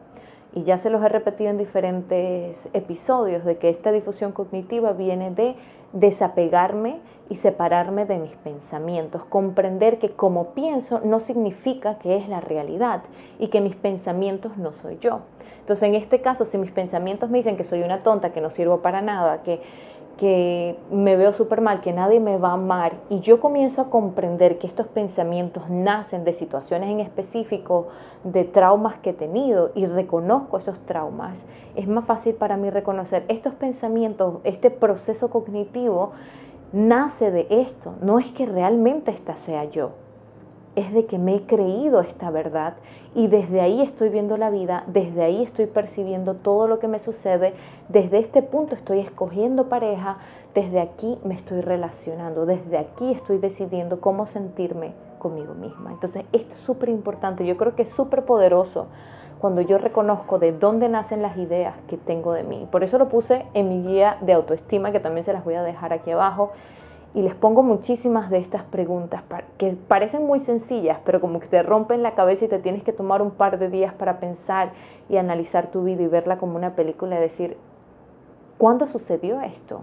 Y 0.53 0.63
ya 0.63 0.77
se 0.77 0.89
los 0.89 1.03
he 1.03 1.09
repetido 1.09 1.49
en 1.49 1.57
diferentes 1.57 2.69
episodios 2.71 3.43
de 3.43 3.57
que 3.57 3.69
esta 3.69 3.91
difusión 3.91 4.31
cognitiva 4.31 4.93
viene 4.93 5.31
de 5.31 5.55
desapegarme 5.95 6.99
y 7.29 7.37
separarme 7.37 8.05
de 8.05 8.17
mis 8.17 8.35
pensamientos, 8.35 9.23
comprender 9.25 9.97
que 9.97 10.11
como 10.11 10.49
pienso 10.49 10.99
no 11.03 11.19
significa 11.19 11.97
que 11.97 12.17
es 12.17 12.29
la 12.29 12.39
realidad 12.39 13.01
y 13.39 13.47
que 13.47 13.61
mis 13.61 13.75
pensamientos 13.75 14.57
no 14.57 14.73
soy 14.73 14.99
yo. 14.99 15.21
Entonces, 15.61 15.89
en 15.89 15.95
este 15.95 16.21
caso, 16.21 16.45
si 16.45 16.59
mis 16.59 16.71
pensamientos 16.71 17.31
me 17.31 17.39
dicen 17.39 17.57
que 17.57 17.63
soy 17.63 17.81
una 17.81 18.03
tonta, 18.03 18.31
que 18.31 18.41
no 18.41 18.51
sirvo 18.51 18.81
para 18.81 19.01
nada, 19.01 19.41
que 19.41 19.61
que 20.17 20.77
me 20.91 21.15
veo 21.15 21.33
súper 21.33 21.61
mal, 21.61 21.81
que 21.81 21.93
nadie 21.93 22.19
me 22.19 22.37
va 22.37 22.49
a 22.49 22.53
amar, 22.53 22.93
y 23.09 23.19
yo 23.19 23.39
comienzo 23.39 23.81
a 23.81 23.89
comprender 23.89 24.57
que 24.57 24.67
estos 24.67 24.87
pensamientos 24.87 25.69
nacen 25.69 26.23
de 26.23 26.33
situaciones 26.33 26.89
en 26.89 26.99
específico, 26.99 27.87
de 28.23 28.43
traumas 28.43 28.95
que 28.99 29.11
he 29.11 29.13
tenido, 29.13 29.71
y 29.75 29.85
reconozco 29.85 30.57
esos 30.57 30.79
traumas, 30.85 31.37
es 31.75 31.87
más 31.87 32.05
fácil 32.05 32.35
para 32.35 32.57
mí 32.57 32.69
reconocer 32.69 33.25
estos 33.27 33.53
pensamientos, 33.53 34.35
este 34.43 34.71
proceso 34.71 35.29
cognitivo 35.29 36.11
nace 36.71 37.31
de 37.31 37.47
esto, 37.49 37.93
no 38.01 38.19
es 38.19 38.31
que 38.31 38.45
realmente 38.45 39.11
esta 39.11 39.35
sea 39.35 39.65
yo 39.65 39.91
es 40.75 40.93
de 40.93 41.05
que 41.05 41.17
me 41.17 41.35
he 41.35 41.41
creído 41.45 42.01
esta 42.01 42.29
verdad 42.29 42.75
y 43.13 43.27
desde 43.27 43.61
ahí 43.61 43.81
estoy 43.81 44.09
viendo 44.09 44.37
la 44.37 44.49
vida, 44.49 44.83
desde 44.87 45.23
ahí 45.23 45.43
estoy 45.43 45.67
percibiendo 45.67 46.35
todo 46.35 46.67
lo 46.67 46.79
que 46.79 46.87
me 46.87 46.99
sucede, 46.99 47.53
desde 47.89 48.19
este 48.19 48.41
punto 48.41 48.75
estoy 48.75 48.99
escogiendo 48.99 49.69
pareja, 49.69 50.17
desde 50.53 50.81
aquí 50.81 51.17
me 51.23 51.33
estoy 51.33 51.61
relacionando, 51.61 52.45
desde 52.45 52.77
aquí 52.77 53.11
estoy 53.11 53.37
decidiendo 53.37 54.01
cómo 54.01 54.27
sentirme 54.27 54.93
conmigo 55.19 55.53
misma. 55.53 55.91
Entonces, 55.91 56.25
esto 56.33 56.53
es 56.53 56.59
súper 56.59 56.89
importante, 56.89 57.45
yo 57.45 57.57
creo 57.57 57.75
que 57.75 57.83
es 57.83 57.89
súper 57.89 58.25
poderoso 58.25 58.87
cuando 59.39 59.61
yo 59.61 59.77
reconozco 59.77 60.39
de 60.39 60.51
dónde 60.51 60.89
nacen 60.89 61.21
las 61.21 61.37
ideas 61.37 61.75
que 61.87 61.97
tengo 61.97 62.33
de 62.33 62.43
mí. 62.43 62.67
Por 62.71 62.83
eso 62.83 62.97
lo 62.97 63.09
puse 63.09 63.45
en 63.53 63.69
mi 63.69 63.87
guía 63.87 64.17
de 64.21 64.33
autoestima, 64.33 64.91
que 64.91 64.99
también 64.99 65.25
se 65.25 65.33
las 65.33 65.43
voy 65.43 65.55
a 65.55 65.63
dejar 65.63 65.93
aquí 65.93 66.11
abajo 66.11 66.51
y 67.15 67.21
les 67.21 67.33
pongo 67.33 67.63
muchísimas 67.63 68.29
de 68.29 68.39
estas 68.39 68.63
preguntas 68.63 69.23
que 69.57 69.71
parecen 69.87 70.27
muy 70.27 70.41
sencillas, 70.41 70.99
pero 71.05 71.21
como 71.21 71.39
que 71.39 71.47
te 71.47 71.63
rompen 71.63 72.03
la 72.03 72.13
cabeza 72.13 72.43
y 72.43 72.47
te 72.49 72.59
tienes 72.59 72.83
que 72.83 72.91
tomar 72.91 73.21
un 73.21 73.31
par 73.31 73.57
de 73.57 73.69
días 73.69 73.93
para 73.93 74.19
pensar 74.19 74.73
y 75.07 75.15
analizar 75.15 75.71
tu 75.71 75.85
vida 75.85 76.03
y 76.03 76.07
verla 76.07 76.37
como 76.37 76.57
una 76.57 76.75
película 76.75 77.15
y 77.15 77.21
decir, 77.21 77.55
¿cuándo 78.57 78.85
sucedió 78.85 79.39
esto? 79.39 79.79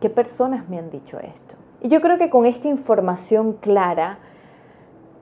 ¿Qué 0.00 0.08
personas 0.08 0.66
me 0.70 0.78
han 0.78 0.90
dicho 0.90 1.20
esto? 1.20 1.56
Y 1.82 1.88
yo 1.88 2.00
creo 2.00 2.16
que 2.16 2.30
con 2.30 2.46
esta 2.46 2.66
información 2.66 3.52
clara, 3.52 4.18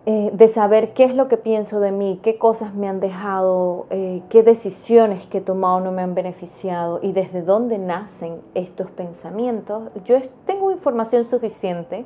eh, 0.09 0.31
de 0.33 0.47
saber 0.47 0.93
qué 0.93 1.03
es 1.03 1.17
lo 1.17 1.27
que 1.27 1.37
pienso 1.37 1.81
de 1.81 1.91
mí, 1.91 2.21
qué 2.23 2.39
cosas 2.39 2.75
me 2.75 2.89
han 2.89 3.01
dejado, 3.01 3.87
eh, 3.91 4.23
qué 4.31 4.45
decisiones 4.45 5.27
que 5.27 5.39
he 5.39 5.41
tomado 5.41 5.81
no 5.81 5.91
me 5.91 6.03
han 6.03 6.15
beneficiado 6.15 7.01
y 7.03 7.11
desde 7.11 7.43
dónde 7.43 7.77
nacen 7.79 8.41
estos 8.55 8.89
pensamientos, 8.93 9.91
yo 10.05 10.23
tengo 10.47 10.71
información 10.71 11.29
suficiente 11.29 12.05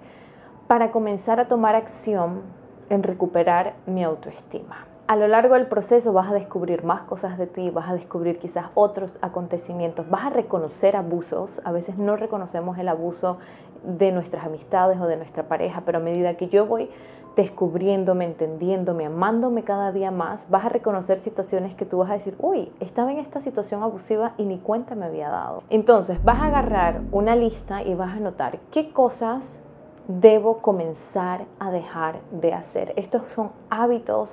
para 0.66 0.92
comenzar 0.92 1.40
a 1.40 1.48
tomar 1.48 1.74
acción 1.74 2.40
en 2.88 3.02
recuperar 3.02 3.74
mi 3.84 4.02
autoestima. 4.02 4.86
A 5.06 5.16
lo 5.16 5.28
largo 5.28 5.54
del 5.54 5.66
proceso 5.66 6.14
vas 6.14 6.30
a 6.30 6.34
descubrir 6.34 6.84
más 6.84 7.02
cosas 7.02 7.36
de 7.36 7.48
ti, 7.48 7.68
vas 7.68 7.90
a 7.90 7.94
descubrir 7.94 8.38
quizás 8.38 8.66
otros 8.74 9.12
acontecimientos, 9.20 10.08
vas 10.08 10.24
a 10.24 10.30
reconocer 10.30 10.96
abusos. 10.96 11.60
A 11.64 11.72
veces 11.72 11.98
no 11.98 12.16
reconocemos 12.16 12.78
el 12.78 12.88
abuso 12.88 13.38
de 13.82 14.12
nuestras 14.12 14.46
amistades 14.46 14.98
o 15.00 15.06
de 15.06 15.16
nuestra 15.16 15.48
pareja, 15.48 15.82
pero 15.84 15.98
a 15.98 16.00
medida 16.00 16.36
que 16.36 16.48
yo 16.48 16.64
voy 16.64 16.88
descubriéndome, 17.36 18.24
entendiéndome, 18.24 19.06
amándome 19.06 19.64
cada 19.64 19.92
día 19.92 20.10
más, 20.10 20.48
vas 20.50 20.66
a 20.66 20.68
reconocer 20.68 21.18
situaciones 21.20 21.74
que 21.74 21.86
tú 21.86 21.98
vas 21.98 22.10
a 22.10 22.14
decir, 22.14 22.34
uy, 22.38 22.72
estaba 22.80 23.12
en 23.12 23.18
esta 23.18 23.40
situación 23.40 23.82
abusiva 23.82 24.32
y 24.36 24.44
ni 24.44 24.58
cuenta 24.58 24.94
me 24.94 25.06
había 25.06 25.28
dado. 25.28 25.62
Entonces 25.70 26.22
vas 26.24 26.40
a 26.40 26.46
agarrar 26.46 27.02
una 27.12 27.36
lista 27.36 27.82
y 27.82 27.94
vas 27.94 28.10
a 28.10 28.16
anotar 28.16 28.58
qué 28.72 28.90
cosas 28.92 29.64
debo 30.08 30.58
comenzar 30.58 31.44
a 31.60 31.70
dejar 31.70 32.16
de 32.32 32.52
hacer. 32.52 32.92
Estos 32.96 33.22
son 33.30 33.50
hábitos 33.70 34.30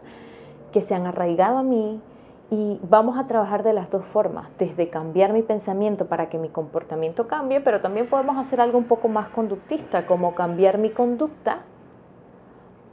que 0.72 0.82
se 0.82 0.96
han 0.96 1.06
arraigado 1.06 1.60
a 1.60 1.64
mí 1.64 2.02
y 2.50 2.80
vamos 2.90 3.18
a 3.18 3.28
trabajar 3.28 3.64
de 3.64 3.74
las 3.74 3.90
dos 3.90 4.06
formas, 4.06 4.48
desde 4.58 4.90
cambiar 4.90 5.34
mi 5.34 5.42
pensamiento 5.42 6.06
para 6.06 6.30
que 6.30 6.38
mi 6.38 6.50
comportamiento 6.50 7.28
cambie, 7.28 7.60
pero 7.62 7.82
también 7.82 8.10
podemos 8.10 8.38
hacer 8.38 8.62
algo 8.62 8.78
un 8.78 8.86
poco 8.86 9.08
más 9.10 9.30
conductista, 9.30 10.08
como 10.08 10.34
cambiar 10.34 10.78
mi 10.78 10.90
conducta 10.90 11.60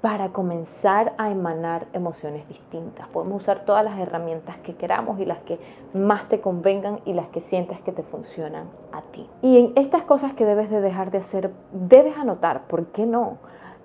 para 0.04 0.32
comenzar 0.32 1.14
a 1.16 1.30
emanar 1.30 1.86
emociones 1.94 2.46
distintas. 2.46 3.08
Podemos 3.08 3.40
usar 3.40 3.64
todas 3.64 3.82
las 3.82 3.98
herramientas 3.98 4.58
que 4.58 4.74
queramos 4.74 5.18
y 5.18 5.24
las 5.24 5.38
que 5.38 5.58
más 5.94 6.28
te 6.28 6.42
convengan 6.42 7.00
y 7.06 7.14
las 7.14 7.28
que 7.28 7.40
sientas 7.40 7.80
que 7.80 7.90
te 7.90 8.02
funcionan 8.02 8.66
a 8.92 9.00
ti. 9.00 9.26
Y 9.40 9.56
en 9.56 9.72
estas 9.76 10.02
cosas 10.02 10.34
que 10.34 10.44
debes 10.44 10.68
de 10.68 10.82
dejar 10.82 11.10
de 11.10 11.16
hacer, 11.16 11.52
debes 11.72 12.18
anotar, 12.18 12.66
¿por 12.66 12.88
qué 12.88 13.06
no? 13.06 13.38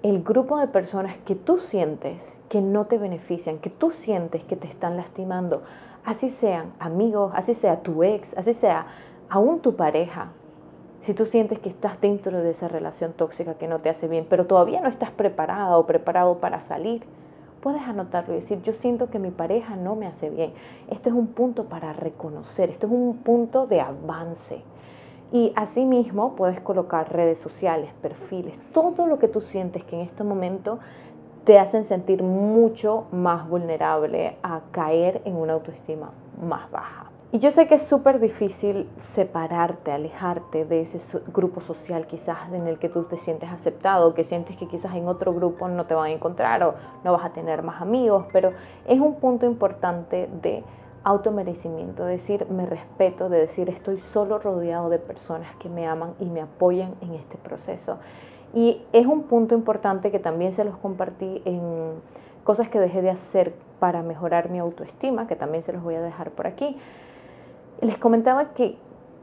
El 0.03 0.21
grupo 0.21 0.57
de 0.57 0.67
personas 0.67 1.15
que 1.25 1.35
tú 1.35 1.57
sientes 1.57 2.37
que 2.49 2.59
no 2.59 2.87
te 2.87 2.97
benefician, 2.97 3.59
que 3.59 3.69
tú 3.69 3.91
sientes 3.91 4.43
que 4.43 4.57
te 4.57 4.67
están 4.67 4.97
lastimando, 4.97 5.63
así 6.03 6.29
sean 6.29 6.73
amigos, 6.79 7.31
así 7.33 7.55
sea 7.55 7.79
tu 7.79 8.03
ex, 8.03 8.37
así 8.37 8.53
sea 8.53 8.87
aún 9.29 9.61
tu 9.61 9.77
pareja, 9.77 10.33
si 11.05 11.13
tú 11.13 11.25
sientes 11.25 11.59
que 11.59 11.69
estás 11.69 11.99
dentro 12.01 12.41
de 12.41 12.51
esa 12.51 12.67
relación 12.67 13.13
tóxica 13.13 13.55
que 13.55 13.67
no 13.67 13.79
te 13.79 13.89
hace 13.89 14.07
bien, 14.07 14.25
pero 14.29 14.45
todavía 14.45 14.81
no 14.81 14.89
estás 14.89 15.11
preparada 15.11 15.77
o 15.77 15.85
preparado 15.85 16.39
para 16.39 16.61
salir, 16.61 17.03
puedes 17.61 17.81
anotarlo 17.83 18.33
y 18.33 18.37
decir, 18.37 18.61
yo 18.61 18.73
siento 18.73 19.09
que 19.09 19.19
mi 19.19 19.31
pareja 19.31 19.75
no 19.75 19.95
me 19.95 20.07
hace 20.07 20.29
bien. 20.29 20.53
Esto 20.89 21.09
es 21.09 21.15
un 21.15 21.27
punto 21.27 21.65
para 21.65 21.93
reconocer, 21.93 22.69
esto 22.69 22.87
es 22.87 22.93
un 22.93 23.17
punto 23.17 23.67
de 23.67 23.81
avance. 23.81 24.61
Y 25.31 25.53
asimismo 25.55 26.35
puedes 26.35 26.59
colocar 26.59 27.13
redes 27.13 27.37
sociales, 27.37 27.91
perfiles, 28.01 28.55
todo 28.73 29.05
lo 29.05 29.19
que 29.19 29.27
tú 29.27 29.41
sientes 29.41 29.83
que 29.83 29.95
en 29.95 30.01
este 30.01 30.23
momento 30.23 30.79
te 31.43 31.59
hacen 31.59 31.85
sentir 31.85 32.23
mucho 32.23 33.05
más 33.11 33.47
vulnerable 33.47 34.37
a 34.43 34.61
caer 34.71 35.21
en 35.25 35.35
una 35.35 35.53
autoestima 35.53 36.11
más 36.41 36.69
baja. 36.71 37.08
Y 37.31 37.37
yo 37.37 37.51
sé 37.51 37.67
que 37.67 37.75
es 37.75 37.83
súper 37.83 38.19
difícil 38.19 38.89
separarte, 38.97 39.91
alejarte 39.91 40.65
de 40.65 40.81
ese 40.81 40.99
grupo 41.31 41.61
social 41.61 42.07
quizás 42.07 42.51
en 42.51 42.65
el 42.65 42.79
que 42.79 42.89
tú 42.89 43.03
te 43.03 43.19
sientes 43.19 43.51
aceptado, 43.51 44.15
que 44.15 44.23
sientes 44.23 44.57
que 44.57 44.67
quizás 44.67 44.95
en 44.95 45.07
otro 45.07 45.31
grupo 45.31 45.67
no 45.67 45.85
te 45.85 45.93
van 45.93 46.07
a 46.07 46.11
encontrar 46.11 46.63
o 46.63 46.73
no 47.03 47.11
vas 47.11 47.23
a 47.23 47.29
tener 47.29 47.61
más 47.61 47.83
amigos, 47.83 48.25
pero 48.33 48.53
es 48.87 48.99
un 48.99 49.19
punto 49.19 49.45
importante 49.45 50.27
de 50.41 50.63
automerecimiento, 51.03 52.03
de 52.03 52.13
decir 52.13 52.47
me 52.49 52.65
respeto, 52.65 53.29
de 53.29 53.41
decir 53.41 53.69
estoy 53.69 53.99
solo 53.99 54.39
rodeado 54.39 54.89
de 54.89 54.97
personas 54.97 55.55
que 55.57 55.69
me 55.69 55.85
aman 55.85 56.15
y 56.19 56.25
me 56.25 56.41
apoyan 56.41 56.95
en 57.01 57.13
este 57.13 57.37
proceso. 57.37 57.99
Y 58.55 58.81
es 58.91 59.05
un 59.05 59.25
punto 59.25 59.53
importante 59.53 60.09
que 60.09 60.17
también 60.17 60.51
se 60.51 60.63
los 60.63 60.75
compartí 60.77 61.43
en 61.45 61.61
cosas 62.43 62.69
que 62.69 62.79
dejé 62.79 63.03
de 63.03 63.11
hacer 63.11 63.53
para 63.79 64.01
mejorar 64.01 64.49
mi 64.49 64.57
autoestima, 64.57 65.27
que 65.27 65.35
también 65.35 65.61
se 65.61 65.73
los 65.73 65.83
voy 65.83 65.93
a 65.93 66.01
dejar 66.01 66.31
por 66.31 66.47
aquí 66.47 66.75
les 67.81 67.97
comentaba 67.97 68.53
que 68.53 68.77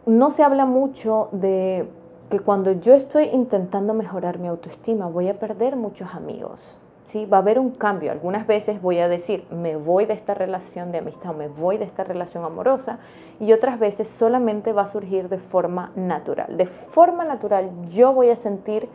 no 0.07 0.31
se 0.31 0.43
habla 0.43 0.67
mucho 0.67 1.29
de 1.33 1.89
que 2.31 2.41
cuando 2.41 2.73
yo 2.73 2.95
estoy 2.95 3.25
intentando 3.27 3.95
mejorar 3.95 4.39
mi 4.39 4.49
autoestima 4.49 5.07
voy 5.07 5.29
a 5.29 5.39
perder 5.39 5.77
muchos 5.77 6.15
amigos. 6.15 6.77
¿sí? 7.07 7.27
Va 7.27 7.39
a 7.39 7.41
haber 7.41 7.59
un 7.59 7.71
cambio. 7.71 8.13
Algunas 8.13 8.47
veces 8.47 8.81
voy 8.83 8.99
a 8.99 9.09
decir, 9.09 9.45
me 9.51 9.77
voy 9.77 10.07
de 10.07 10.15
esta 10.15 10.35
relación 10.35 10.93
de 10.93 10.99
amistad 10.99 11.31
o 11.31 11.35
me 11.35 11.49
voy 11.49 11.77
de 11.77 11.85
esta 11.85 12.05
relación 12.05 12.45
amorosa 12.45 12.99
y 13.39 13.53
otras 13.53 13.79
veces 13.79 14.09
solamente 14.09 14.73
va 14.73 14.83
a 14.83 14.93
surgir 14.93 15.29
de 15.29 15.39
forma 15.39 15.93
natural. 15.95 16.57
De 16.57 16.67
forma 16.67 17.25
natural 17.25 17.71
yo 17.91 18.13
voy 18.13 18.31
a 18.31 18.37
sentir 18.37 18.89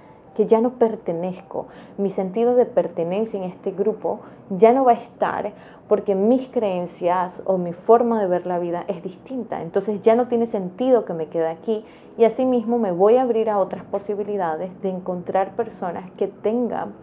ya 0.48 0.62
no 0.62 0.72
pertenezco, 0.72 1.68
mi 1.98 2.10
sentido 2.10 2.56
de 2.56 2.66
pertenencia 2.66 3.38
en 3.38 3.50
este 3.50 3.72
grupo 3.72 4.20
ya 4.50 4.74
no 4.74 4.86
va 4.86 4.92
a 4.92 4.96
estar 4.96 5.54
porque 5.88 6.16
mis 6.16 6.48
creencias 6.48 7.42
o 7.46 7.58
mi 7.58 7.74
forma 7.74 8.22
de 8.22 8.28
ver 8.28 8.46
la 8.46 8.60
vida 8.60 8.86
es 8.88 9.04
distinta. 9.04 9.62
Entonces 9.62 10.02
ya 10.02 10.16
no 10.16 10.28
tiene 10.28 10.46
sentido 10.46 11.04
que 11.04 11.14
me 11.14 11.28
quede 11.28 11.50
aquí 11.50 11.84
y 12.18 12.24
asimismo 12.24 12.78
me 12.78 12.92
voy 12.92 13.18
a 13.18 13.24
abrir 13.24 13.50
a 13.50 13.58
otras 13.58 13.84
posibilidades 13.84 14.70
de 14.82 14.90
encontrar 14.90 15.56
personas 15.56 16.10
que 16.12 16.28
tengan 16.28 16.94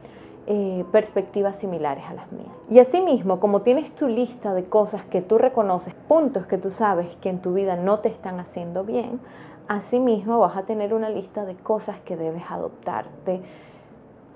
eh, 0.47 0.87
perspectivas 0.93 1.59
similares 1.59 2.05
a 2.09 2.15
las 2.15 2.33
mías. 2.33 2.49
Y 2.71 2.79
asimismo, 2.79 3.41
como 3.41 3.61
tienes 3.61 3.95
tu 3.95 4.09
lista 4.09 4.55
de 4.55 4.65
cosas 4.65 5.05
que 5.05 5.21
tú 5.21 5.37
reconoces, 5.37 5.93
puntos 5.93 6.47
que 6.47 6.57
tú 6.57 6.71
sabes 6.71 7.07
que 7.21 7.29
en 7.29 7.41
tu 7.41 7.53
vida 7.53 7.77
no 7.77 7.99
te 7.99 8.09
están 8.09 8.41
haciendo 8.41 8.85
bien, 8.85 9.21
Asimismo, 9.69 10.39
vas 10.39 10.57
a 10.57 10.63
tener 10.63 10.95
una 10.95 11.11
lista 11.11 11.45
de 11.45 11.55
cosas 11.55 12.01
que 12.01 12.17
debes 12.17 12.43
adoptar, 12.49 13.07
de 13.27 13.43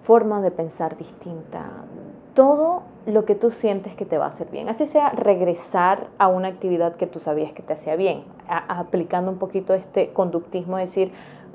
forma 0.02 0.42
de 0.42 0.50
pensar 0.50 0.96
distinta, 0.98 1.70
todo 2.34 2.82
lo 3.06 3.24
que 3.24 3.34
tú 3.34 3.50
sientes 3.50 3.94
que 3.94 4.04
te 4.04 4.18
va 4.18 4.26
a 4.26 4.28
hacer 4.28 4.50
bien. 4.50 4.68
Así 4.68 4.86
sea 4.86 5.10
regresar 5.10 6.08
a 6.18 6.28
una 6.28 6.48
actividad 6.48 6.96
que 6.96 7.06
tú 7.06 7.18
sabías 7.18 7.52
que 7.52 7.62
te 7.62 7.72
hacía 7.72 7.96
bien, 7.96 8.24
aplicando 8.46 9.30
un 9.30 9.38
poquito 9.38 9.74
este 9.74 10.12
conductismo, 10.12 10.76
decir, 10.76 11.12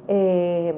eh, 0.07 0.73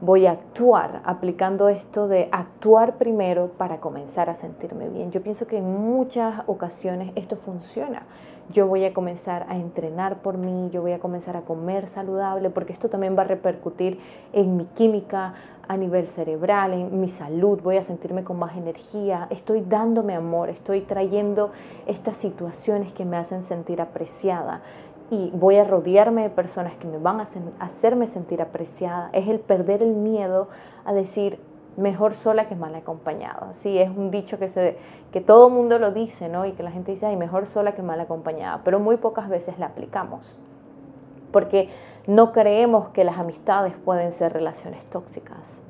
voy 0.00 0.26
a 0.26 0.32
actuar, 0.32 1.00
aplicando 1.04 1.68
esto 1.68 2.08
de 2.08 2.28
actuar 2.30 2.98
primero 2.98 3.48
para 3.56 3.80
comenzar 3.80 4.28
a 4.28 4.34
sentirme 4.34 4.88
bien. 4.88 5.10
Yo 5.10 5.22
pienso 5.22 5.46
que 5.46 5.58
en 5.58 5.64
muchas 5.64 6.42
ocasiones 6.46 7.12
esto 7.14 7.36
funciona. 7.36 8.02
Yo 8.52 8.66
voy 8.66 8.84
a 8.84 8.92
comenzar 8.92 9.46
a 9.48 9.56
entrenar 9.56 10.22
por 10.22 10.36
mí, 10.36 10.68
yo 10.70 10.82
voy 10.82 10.92
a 10.92 10.98
comenzar 10.98 11.36
a 11.36 11.42
comer 11.42 11.88
saludable, 11.88 12.50
porque 12.50 12.72
esto 12.72 12.88
también 12.88 13.16
va 13.16 13.22
a 13.22 13.26
repercutir 13.26 13.98
en 14.32 14.56
mi 14.56 14.66
química 14.66 15.34
a 15.66 15.76
nivel 15.76 16.08
cerebral, 16.08 16.74
en 16.74 17.00
mi 17.00 17.08
salud, 17.08 17.60
voy 17.62 17.78
a 17.78 17.84
sentirme 17.84 18.22
con 18.22 18.38
más 18.38 18.56
energía, 18.56 19.28
estoy 19.30 19.62
dándome 19.62 20.14
amor, 20.14 20.50
estoy 20.50 20.82
trayendo 20.82 21.52
estas 21.86 22.18
situaciones 22.18 22.92
que 22.92 23.06
me 23.06 23.16
hacen 23.16 23.42
sentir 23.42 23.80
apreciada 23.80 24.60
y 25.10 25.30
voy 25.32 25.56
a 25.56 25.64
rodearme 25.64 26.22
de 26.22 26.30
personas 26.30 26.74
que 26.74 26.86
me 26.86 26.98
van 26.98 27.20
a 27.20 27.28
hacerme 27.60 28.06
sentir 28.08 28.42
apreciada. 28.42 29.10
Es 29.12 29.28
el 29.28 29.38
perder 29.40 29.82
el 29.82 29.94
miedo 29.94 30.48
a 30.84 30.92
decir 30.92 31.38
mejor 31.76 32.14
sola 32.14 32.46
que 32.46 32.54
mal 32.54 32.74
acompañada. 32.74 33.52
Sí, 33.54 33.78
es 33.78 33.88
un 33.88 34.10
dicho 34.10 34.38
que, 34.38 34.48
se, 34.48 34.76
que 35.12 35.20
todo 35.20 35.50
mundo 35.50 35.78
lo 35.78 35.92
dice, 35.92 36.28
¿no? 36.28 36.46
Y 36.46 36.52
que 36.52 36.62
la 36.62 36.70
gente 36.70 36.92
dice, 36.92 37.14
mejor 37.16 37.46
sola 37.46 37.72
que 37.72 37.82
mal 37.82 38.00
acompañada, 38.00 38.60
pero 38.64 38.78
muy 38.80 38.96
pocas 38.96 39.28
veces 39.28 39.58
la 39.58 39.66
aplicamos. 39.66 40.36
Porque 41.32 41.68
no 42.06 42.32
creemos 42.32 42.88
que 42.90 43.04
las 43.04 43.18
amistades 43.18 43.74
pueden 43.84 44.12
ser 44.12 44.32
relaciones 44.32 44.82
tóxicas. 44.90 45.62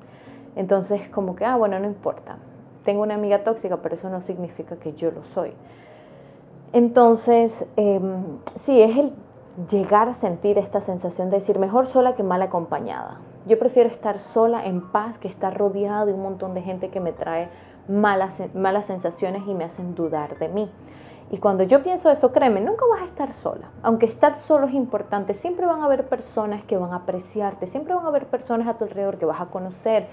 Entonces, 0.56 1.08
como 1.08 1.36
que, 1.36 1.44
ah, 1.44 1.56
bueno, 1.56 1.78
no 1.78 1.86
importa. 1.86 2.36
Tengo 2.84 3.02
una 3.02 3.14
amiga 3.14 3.44
tóxica, 3.44 3.78
pero 3.78 3.94
eso 3.94 4.10
no 4.10 4.20
significa 4.20 4.76
que 4.76 4.92
yo 4.92 5.10
lo 5.10 5.24
soy. 5.24 5.52
Entonces, 6.72 7.66
em, 7.76 8.38
sí, 8.60 8.82
es 8.82 8.96
el 8.96 9.12
llegar 9.70 10.08
a 10.08 10.14
sentir 10.14 10.58
esta 10.58 10.80
sensación 10.80 11.30
de 11.30 11.38
decir 11.38 11.58
mejor 11.58 11.86
sola 11.86 12.14
que 12.14 12.22
mal 12.22 12.42
acompañada. 12.42 13.18
Yo 13.46 13.58
prefiero 13.58 13.90
estar 13.90 14.20
sola 14.20 14.64
en 14.64 14.80
paz 14.80 15.18
que 15.18 15.28
estar 15.28 15.56
rodeada 15.56 16.06
de 16.06 16.14
un 16.14 16.22
montón 16.22 16.54
de 16.54 16.62
gente 16.62 16.88
que 16.88 17.00
me 17.00 17.12
trae 17.12 17.48
malas, 17.88 18.42
malas 18.54 18.86
sensaciones 18.86 19.42
y 19.46 19.54
me 19.54 19.64
hacen 19.64 19.94
dudar 19.94 20.38
de 20.38 20.48
mí. 20.48 20.70
Y 21.30 21.38
cuando 21.38 21.64
yo 21.64 21.82
pienso 21.82 22.10
eso, 22.10 22.32
créeme, 22.32 22.60
nunca 22.60 22.86
vas 22.86 23.02
a 23.02 23.06
estar 23.06 23.32
sola. 23.32 23.70
Aunque 23.82 24.06
estar 24.06 24.38
solo 24.38 24.66
es 24.66 24.74
importante, 24.74 25.34
siempre 25.34 25.66
van 25.66 25.80
a 25.80 25.86
haber 25.86 26.06
personas 26.06 26.62
que 26.64 26.76
van 26.76 26.92
a 26.92 26.96
apreciarte, 26.96 27.66
siempre 27.66 27.94
van 27.94 28.04
a 28.04 28.08
haber 28.08 28.26
personas 28.26 28.68
a 28.68 28.74
tu 28.74 28.84
alrededor 28.84 29.18
que 29.18 29.26
vas 29.26 29.40
a 29.40 29.46
conocer 29.46 30.06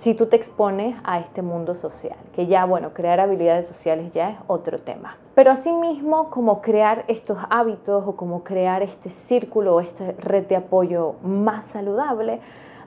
si 0.00 0.14
tú 0.14 0.26
te 0.26 0.36
expones 0.36 0.96
a 1.04 1.20
este 1.20 1.42
mundo 1.42 1.74
social. 1.74 2.16
Que 2.34 2.46
ya, 2.46 2.64
bueno, 2.64 2.92
crear 2.94 3.20
habilidades 3.20 3.66
sociales 3.66 4.12
ya 4.12 4.30
es 4.30 4.38
otro 4.48 4.78
tema. 4.78 5.16
Pero 5.34 5.50
asimismo, 5.50 6.30
como 6.30 6.60
crear 6.60 7.04
estos 7.06 7.38
hábitos 7.50 8.04
o 8.06 8.16
como 8.16 8.42
crear 8.42 8.82
este 8.82 9.10
círculo 9.10 9.76
o 9.76 9.80
esta 9.80 10.12
red 10.18 10.46
de 10.46 10.56
apoyo 10.56 11.14
más 11.22 11.66
saludable, 11.66 12.40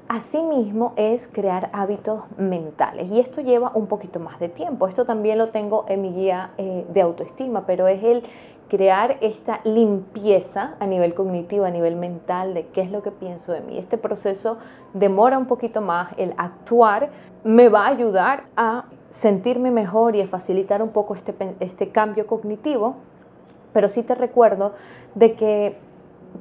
Asimismo 0.08 0.94
es 0.98 1.28
crear 1.28 1.72
hábitos 1.74 2.22
mentales 2.38 3.10
y 3.12 3.20
esto 3.20 3.42
lleva 3.42 3.72
un 3.74 3.88
poquito 3.88 4.20
más 4.20 4.40
de 4.40 4.50
tiempo. 4.50 4.88
Esto 4.88 5.04
también 5.04 5.40
lo 5.40 5.50
tengo 5.50 5.86
en 5.88 6.04
mi 6.04 6.14
guía 6.14 6.52
eh, 6.60 6.86
de 6.94 7.02
autoestima, 7.02 7.66
pero 7.66 7.88
es 7.88 8.04
el 8.04 8.24
crear 8.70 9.18
esta 9.22 9.62
limpieza 9.64 10.76
a 10.80 10.86
nivel 10.86 11.16
cognitivo, 11.16 11.66
a 11.66 11.72
nivel 11.72 11.96
mental 11.96 12.54
de 12.54 12.68
qué 12.68 12.82
es 12.82 12.92
lo 12.92 13.02
que 13.02 13.10
pienso 13.10 13.52
de 13.52 13.62
mí. 13.62 13.80
Este 13.80 13.98
proceso 13.98 14.58
demora 14.94 15.40
un 15.40 15.48
poquito 15.48 15.82
más, 15.82 16.14
el 16.18 16.36
actuar 16.38 17.10
me 17.44 17.70
va 17.70 17.86
a 17.86 17.90
ayudar 17.90 18.44
a 18.56 18.86
sentirme 19.10 19.72
mejor 19.72 20.16
y 20.16 20.22
a 20.22 20.28
facilitar 20.28 20.84
un 20.84 20.90
poco 20.90 21.16
este, 21.16 21.34
este 21.60 21.90
cambio 21.90 22.28
cognitivo, 22.28 22.96
pero 23.74 23.90
sí 23.90 24.04
te 24.04 24.14
recuerdo 24.14 24.74
de 25.16 25.34
que, 25.34 25.78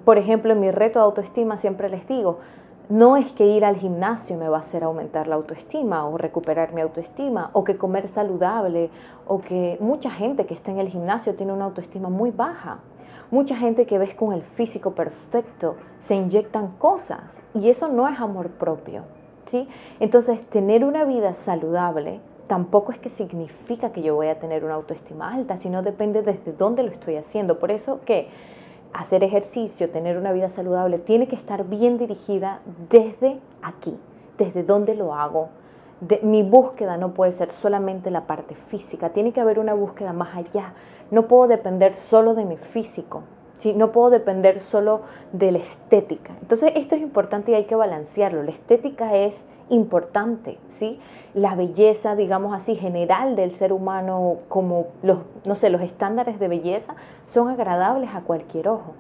por 0.05 0.19
ejemplo, 0.19 0.53
en 0.53 0.61
mi 0.61 0.71
reto 0.71 0.99
de 0.99 1.05
autoestima 1.07 1.57
siempre 1.57 1.89
les 1.89 2.07
digo, 2.07 2.41
no 2.89 3.17
es 3.17 3.33
que 3.33 3.47
ir 3.47 3.65
al 3.65 3.77
gimnasio 3.77 4.37
me 4.37 4.49
va 4.49 4.59
a 4.59 4.61
hacer 4.61 4.85
aumentar 4.85 5.27
la 5.27 5.37
autoestima 5.37 6.07
o 6.07 6.19
recuperar 6.19 6.73
mi 6.75 6.83
autoestima 6.83 7.51
o 7.55 7.65
que 7.65 7.77
comer 7.77 8.09
saludable 8.09 8.91
o 9.27 9.41
que 9.41 9.79
mucha 9.81 10.11
gente 10.11 10.45
que 10.45 10.55
está 10.55 10.71
en 10.71 10.79
el 10.79 10.89
gimnasio 10.89 11.35
tiene 11.35 11.53
una 11.53 11.65
autoestima 11.65 12.11
muy 12.11 12.31
baja. 12.31 12.81
Mucha 13.31 13.57
gente 13.57 13.87
que 13.87 13.99
ves 13.99 14.15
con 14.15 14.33
el 14.33 14.43
físico 14.43 14.93
perfecto 14.93 15.77
se 15.99 16.15
inyectan 16.15 16.73
cosas 16.79 17.43
y 17.55 17.71
eso 17.71 17.89
no 17.89 18.07
es 18.07 18.21
amor 18.21 18.51
propio. 18.51 19.03
¿sí? 19.47 19.67
Entonces, 19.99 20.41
tener 20.51 20.85
una 20.85 21.05
vida 21.05 21.35
saludable 21.35 22.21
tampoco 22.47 22.93
es 22.93 22.99
que 22.99 23.09
significa 23.09 23.91
que 23.91 24.03
yo 24.03 24.15
voy 24.15 24.27
a 24.27 24.39
tener 24.39 24.65
una 24.65 24.75
autoestima 24.75 25.33
alta, 25.33 25.57
sino 25.57 25.83
depende 25.83 26.23
desde 26.23 26.53
dónde 26.53 26.83
lo 26.83 26.91
estoy 26.91 27.17
haciendo. 27.17 27.59
Por 27.59 27.71
eso 27.71 28.01
que 28.05 28.29
hacer 28.95 29.25
ejercicio, 29.25 29.91
tener 29.91 30.17
una 30.17 30.33
vida 30.33 30.49
saludable, 30.49 30.99
tiene 30.99 31.27
que 31.27 31.37
estar 31.37 31.65
bien 31.65 31.99
dirigida 31.99 32.61
desde 32.89 33.41
aquí, 33.61 33.99
desde 34.39 34.63
donde 34.63 34.95
lo 34.95 35.15
hago. 35.15 35.49
mi 36.23 36.43
búsqueda 36.43 36.97
no 36.97 37.13
puede 37.13 37.33
ser 37.33 37.51
solamente 37.53 38.11
la 38.11 38.27
parte 38.27 38.55
física, 38.55 39.11
tiene 39.11 39.33
que 39.33 39.41
haber 39.41 39.59
una 39.59 39.75
búsqueda 39.75 40.13
más 40.13 40.37
allá. 40.37 40.75
No 41.11 41.27
puedo 41.27 41.49
depender 41.49 41.95
solo 41.95 42.35
de 42.35 42.45
mi 42.45 42.57
físico, 42.57 43.23
¿sí? 43.59 43.73
no 43.73 43.91
puedo 43.91 44.11
depender 44.11 44.61
solo 44.61 45.03
de 45.33 45.53
la 45.53 45.59
estética. 45.59 46.33
Entonces 46.41 46.73
esto 46.77 46.95
es 46.95 47.03
importante 47.03 47.53
y 47.53 47.55
hay 47.55 47.65
que 47.65 47.75
balancearlo. 47.75 48.43
La 48.43 48.53
estética 48.53 49.17
es 49.17 49.45
importante, 49.71 50.59
¿sí? 50.69 51.01
La 51.35 51.55
belleza, 51.55 52.15
digamos 52.15 52.55
así, 52.55 52.77
general 52.77 53.35
del 53.35 53.53
ser 53.53 53.73
humano, 53.73 54.37
como 54.49 54.87
los, 55.03 55.19
no 55.47 55.55
sé, 55.55 55.71
los 55.71 55.81
estándares 55.81 56.39
de 56.39 56.49
belleza, 56.49 56.95
son 57.35 57.49
agradables 57.49 58.15
a 58.15 58.21
cualquier 58.21 58.69
ojo. 58.69 58.95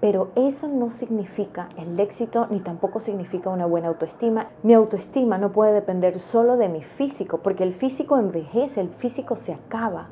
Pero 0.00 0.30
eso 0.34 0.66
no 0.66 0.92
significa 0.92 1.68
el 1.76 1.98
éxito 2.00 2.46
ni 2.48 2.60
tampoco 2.60 3.00
significa 3.00 3.50
una 3.50 3.66
buena 3.66 3.88
autoestima. 3.88 4.46
Mi 4.62 4.72
autoestima 4.72 5.36
no 5.36 5.52
puede 5.52 5.74
depender 5.74 6.20
solo 6.20 6.56
de 6.56 6.68
mi 6.68 6.82
físico, 6.82 7.38
porque 7.38 7.64
el 7.64 7.74
físico 7.74 8.16
envejece, 8.16 8.80
el 8.80 8.88
físico 8.88 9.36
se 9.36 9.52
acaba. 9.52 10.06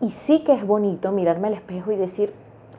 Y 0.00 0.10
sí 0.10 0.42
que 0.42 0.54
es 0.54 0.66
bonito 0.66 1.12
mirarme 1.12 1.48
al 1.48 1.54
espejo 1.54 1.92
y 1.92 1.96
decir, 1.96 2.32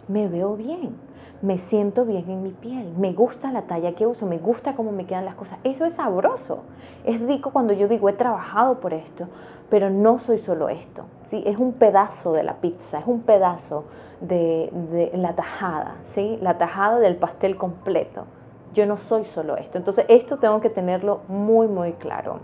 me 0.10 0.28
veo 0.28 0.58
bien 0.58 0.96
me 1.42 1.58
siento 1.58 2.06
bien 2.06 2.30
en 2.30 2.44
mi 2.44 2.52
piel, 2.52 2.94
me 2.98 3.14
gusta 3.14 3.52
la 3.52 3.64
talla 3.64 3.94
que 3.94 4.06
uso, 4.06 4.28
me 4.28 4.38
gusta 4.38 4.76
cómo 4.76 4.92
me 4.92 5.06
quedan 5.06 5.26
las 5.26 5.36
cosas. 5.36 5.58
Eso 5.64 5.86
es 5.86 5.96
sabroso. 5.96 6.64
Es 7.04 7.20
rico 7.20 7.52
cuando 7.52 7.74
yo 7.74 7.88
digo, 7.88 8.10
he 8.10 8.14
trabajado 8.14 8.80
por 8.80 8.94
esto, 8.94 9.28
pero 9.70 9.90
no 9.90 10.20
soy 10.20 10.38
solo 10.38 10.70
esto. 10.70 11.04
Es 11.34 11.58
un 11.58 11.74
pedazo 11.74 12.34
de 12.34 12.44
la 12.44 12.56
pizza, 12.56 13.00
es 13.00 13.08
un 13.08 13.22
pedazo 13.22 13.86
de, 14.20 15.12
la 15.14 15.34
tajada, 15.34 15.96
¿sí? 16.06 16.38
la 16.42 16.58
tajada 16.58 17.00
del 17.00 17.16
pastel 17.16 17.58
completo. 17.58 18.26
Yo 18.74 18.86
no 18.86 18.98
soy 18.98 19.26
solo 19.26 19.58
esto. 19.58 19.78
Entonces 19.78 20.06
esto 20.08 20.38
tengo 20.38 20.62
que 20.62 20.70
tenerlo 20.70 21.22
muy, 21.28 21.68
muy 21.68 21.94
claro. 21.94 22.40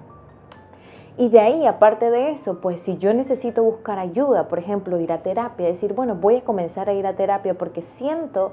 Y 1.17 1.29
de 1.29 1.39
ahí, 1.39 1.65
aparte 1.65 2.11
de 2.11 2.31
eso, 2.31 2.59
pues 2.61 2.81
si 2.81 2.97
yo 2.97 3.13
necesito 3.13 3.63
buscar 3.63 3.97
ayuda, 3.97 4.47
por 4.47 4.59
ejemplo, 4.59 4.99
ir 4.99 5.11
a 5.11 5.23
terapia, 5.23 5.65
decir, 5.65 5.93
bueno, 5.93 6.15
voy 6.15 6.37
a 6.37 6.41
comenzar 6.41 6.89
a 6.89 6.93
ir 6.93 7.07
a 7.07 7.15
terapia 7.15 7.55
porque 7.55 7.81
siento 7.81 8.51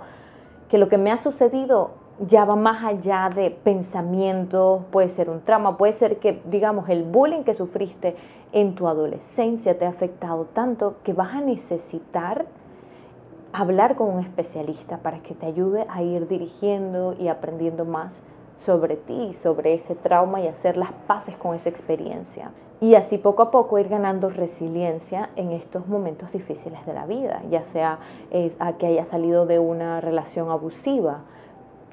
que 0.70 0.78
lo 0.78 0.88
que 0.88 0.96
me 0.96 1.12
ha 1.12 1.18
sucedido 1.18 1.90
ya 2.18 2.44
va 2.44 2.56
más 2.56 2.84
allá 2.84 3.30
de 3.34 3.50
pensamientos, 3.50 4.82
puede 4.90 5.08
ser 5.08 5.30
un 5.30 5.40
trauma, 5.40 5.76
puede 5.76 5.92
ser 5.92 6.18
que, 6.18 6.40
digamos, 6.44 6.88
el 6.88 7.02
bullying 7.02 7.42
que 7.42 7.54
sufriste 7.54 8.16
en 8.52 8.74
tu 8.74 8.86
adolescencia 8.86 9.78
te 9.78 9.84
ha 9.84 9.88
afectado 9.88 10.44
tanto 10.52 10.96
que 11.02 11.12
vas 11.12 11.34
a 11.34 11.40
necesitar 11.40 12.46
hablar 13.52 13.96
con 13.96 14.08
un 14.10 14.20
especialista 14.20 14.98
para 14.98 15.20
que 15.20 15.34
te 15.34 15.46
ayude 15.46 15.86
a 15.88 16.02
ir 16.02 16.28
dirigiendo 16.28 17.14
y 17.18 17.28
aprendiendo 17.28 17.84
más 17.84 18.22
sobre 18.58 18.96
ti, 18.96 19.34
sobre 19.42 19.74
ese 19.74 19.94
trauma 19.94 20.40
y 20.40 20.48
hacer 20.48 20.76
las 20.76 20.92
paces 21.06 21.36
con 21.36 21.54
esa 21.54 21.68
experiencia 21.68 22.50
y 22.80 22.96
así 22.96 23.18
poco 23.18 23.42
a 23.42 23.50
poco 23.50 23.78
ir 23.78 23.88
ganando 23.88 24.28
resiliencia 24.28 25.30
en 25.36 25.52
estos 25.52 25.86
momentos 25.86 26.30
difíciles 26.32 26.84
de 26.84 26.92
la 26.92 27.06
vida, 27.06 27.42
ya 27.50 27.64
sea 27.64 27.98
a 28.58 28.72
que 28.74 28.86
haya 28.86 29.06
salido 29.06 29.46
de 29.46 29.58
una 29.58 30.00
relación 30.00 30.50
abusiva. 30.50 31.22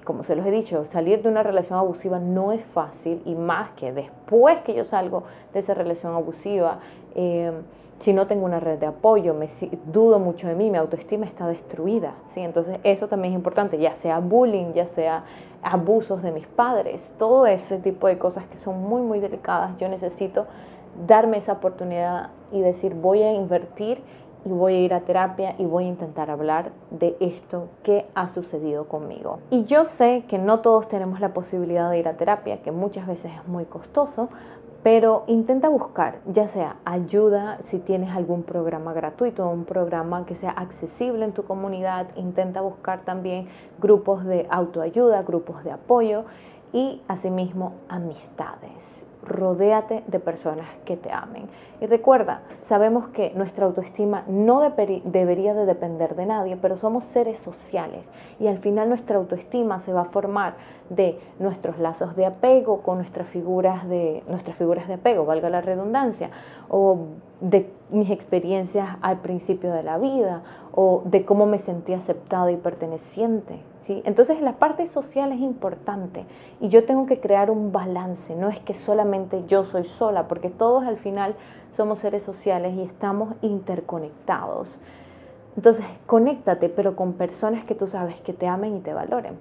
Como 0.03 0.23
se 0.23 0.35
los 0.35 0.45
he 0.45 0.51
dicho, 0.51 0.85
salir 0.91 1.21
de 1.21 1.29
una 1.29 1.43
relación 1.43 1.77
abusiva 1.77 2.19
no 2.19 2.51
es 2.51 2.63
fácil 2.65 3.21
y 3.25 3.35
más 3.35 3.69
que 3.71 3.93
después 3.93 4.59
que 4.61 4.73
yo 4.73 4.83
salgo 4.83 5.23
de 5.53 5.59
esa 5.59 5.73
relación 5.73 6.13
abusiva, 6.13 6.79
em, 7.13 7.53
si 7.99 8.13
no 8.13 8.25
tengo 8.25 8.45
una 8.45 8.59
red 8.59 8.79
de 8.79 8.87
apoyo, 8.87 9.35
me 9.35 9.47
dudo 9.85 10.17
mucho 10.17 10.47
de 10.47 10.55
mí, 10.55 10.71
mi 10.71 10.77
autoestima 10.77 11.27
está 11.27 11.47
destruida. 11.47 12.15
¿sí? 12.29 12.39
Entonces 12.39 12.79
eso 12.83 13.07
también 13.07 13.33
es 13.33 13.37
importante, 13.37 13.77
ya 13.77 13.93
sea 13.93 14.19
bullying, 14.19 14.73
ya 14.73 14.87
sea 14.87 15.23
abusos 15.61 16.23
de 16.23 16.31
mis 16.31 16.47
padres, 16.47 17.13
todo 17.19 17.45
ese 17.45 17.77
tipo 17.77 18.07
de 18.07 18.17
cosas 18.17 18.45
que 18.45 18.57
son 18.57 18.81
muy, 18.81 19.01
muy 19.03 19.19
delicadas, 19.19 19.77
yo 19.77 19.87
necesito 19.87 20.47
darme 21.07 21.37
esa 21.37 21.53
oportunidad 21.53 22.31
y 22.51 22.61
decir 22.61 22.95
voy 22.95 23.21
a 23.21 23.31
invertir 23.33 24.01
y 24.45 24.49
voy 24.49 24.75
a 24.75 24.79
ir 24.79 24.93
a 24.93 25.01
terapia 25.01 25.55
y 25.57 25.65
voy 25.65 25.85
a 25.85 25.87
intentar 25.87 26.29
hablar 26.29 26.71
de 26.89 27.15
esto 27.19 27.69
que 27.83 28.05
ha 28.15 28.27
sucedido 28.27 28.87
conmigo. 28.87 29.39
Y 29.49 29.65
yo 29.65 29.85
sé 29.85 30.25
que 30.27 30.37
no 30.37 30.59
todos 30.59 30.87
tenemos 30.87 31.19
la 31.19 31.33
posibilidad 31.33 31.89
de 31.89 31.99
ir 31.99 32.07
a 32.07 32.17
terapia, 32.17 32.61
que 32.61 32.71
muchas 32.71 33.07
veces 33.07 33.31
es 33.33 33.47
muy 33.47 33.65
costoso, 33.65 34.29
pero 34.83 35.23
intenta 35.27 35.69
buscar, 35.69 36.19
ya 36.25 36.47
sea 36.47 36.77
ayuda, 36.85 37.59
si 37.65 37.77
tienes 37.77 38.15
algún 38.15 38.41
programa 38.43 38.93
gratuito, 38.93 39.47
un 39.47 39.65
programa 39.65 40.25
que 40.25 40.35
sea 40.35 40.51
accesible 40.51 41.23
en 41.23 41.33
tu 41.33 41.43
comunidad, 41.43 42.07
intenta 42.15 42.61
buscar 42.61 43.01
también 43.01 43.47
grupos 43.79 44.25
de 44.25 44.47
autoayuda, 44.49 45.21
grupos 45.21 45.63
de 45.63 45.71
apoyo 45.71 46.25
y 46.73 47.01
asimismo 47.07 47.73
amistades 47.89 49.05
rodéate 49.23 50.03
de 50.07 50.19
personas 50.19 50.67
que 50.85 50.97
te 50.97 51.11
amen. 51.11 51.47
Y 51.79 51.87
recuerda, 51.87 52.41
sabemos 52.63 53.07
que 53.09 53.31
nuestra 53.35 53.65
autoestima 53.65 54.23
no 54.27 54.61
debería 54.61 55.53
de 55.53 55.65
depender 55.65 56.15
de 56.15 56.25
nadie, 56.25 56.57
pero 56.57 56.77
somos 56.77 57.05
seres 57.05 57.39
sociales 57.39 58.03
y 58.39 58.47
al 58.47 58.59
final 58.59 58.89
nuestra 58.89 59.17
autoestima 59.17 59.79
se 59.79 59.93
va 59.93 60.01
a 60.01 60.05
formar 60.05 60.55
de 60.89 61.19
nuestros 61.39 61.79
lazos 61.79 62.15
de 62.15 62.25
apego 62.25 62.81
con 62.81 62.97
nuestras 62.97 63.27
figuras 63.27 63.87
de, 63.87 64.23
nuestras 64.27 64.57
figuras 64.57 64.87
de 64.87 64.95
apego, 64.95 65.25
valga 65.25 65.49
la 65.49 65.61
redundancia, 65.61 66.29
o 66.69 67.05
de 67.39 67.71
mis 67.89 68.11
experiencias 68.11 68.97
al 69.01 69.19
principio 69.19 69.71
de 69.73 69.83
la 69.83 69.97
vida, 69.97 70.43
o 70.73 71.01
de 71.05 71.25
cómo 71.25 71.45
me 71.45 71.59
sentí 71.59 71.93
aceptada 71.93 72.51
y 72.51 72.57
perteneciente. 72.57 73.70
Entonces 73.87 74.41
la 74.41 74.53
parte 74.53 74.87
social 74.87 75.31
es 75.31 75.39
importante 75.39 76.25
y 76.59 76.69
yo 76.69 76.85
tengo 76.85 77.07
que 77.07 77.19
crear 77.19 77.49
un 77.49 77.71
balance, 77.71 78.35
no 78.35 78.49
es 78.49 78.59
que 78.59 78.73
solamente 78.73 79.43
yo 79.47 79.65
soy 79.65 79.85
sola, 79.85 80.27
porque 80.27 80.49
todos 80.49 80.83
al 80.83 80.97
final 80.97 81.35
somos 81.75 81.99
seres 81.99 82.23
sociales 82.23 82.73
y 82.75 82.83
estamos 82.83 83.33
interconectados. 83.41 84.69
Entonces, 85.57 85.85
conéctate, 86.05 86.69
pero 86.69 86.95
con 86.95 87.13
personas 87.13 87.65
que 87.65 87.75
tú 87.75 87.87
sabes 87.87 88.21
que 88.21 88.33
te 88.33 88.47
amen 88.47 88.77
y 88.77 88.79
te 88.79 88.93
valoren. 88.93 89.37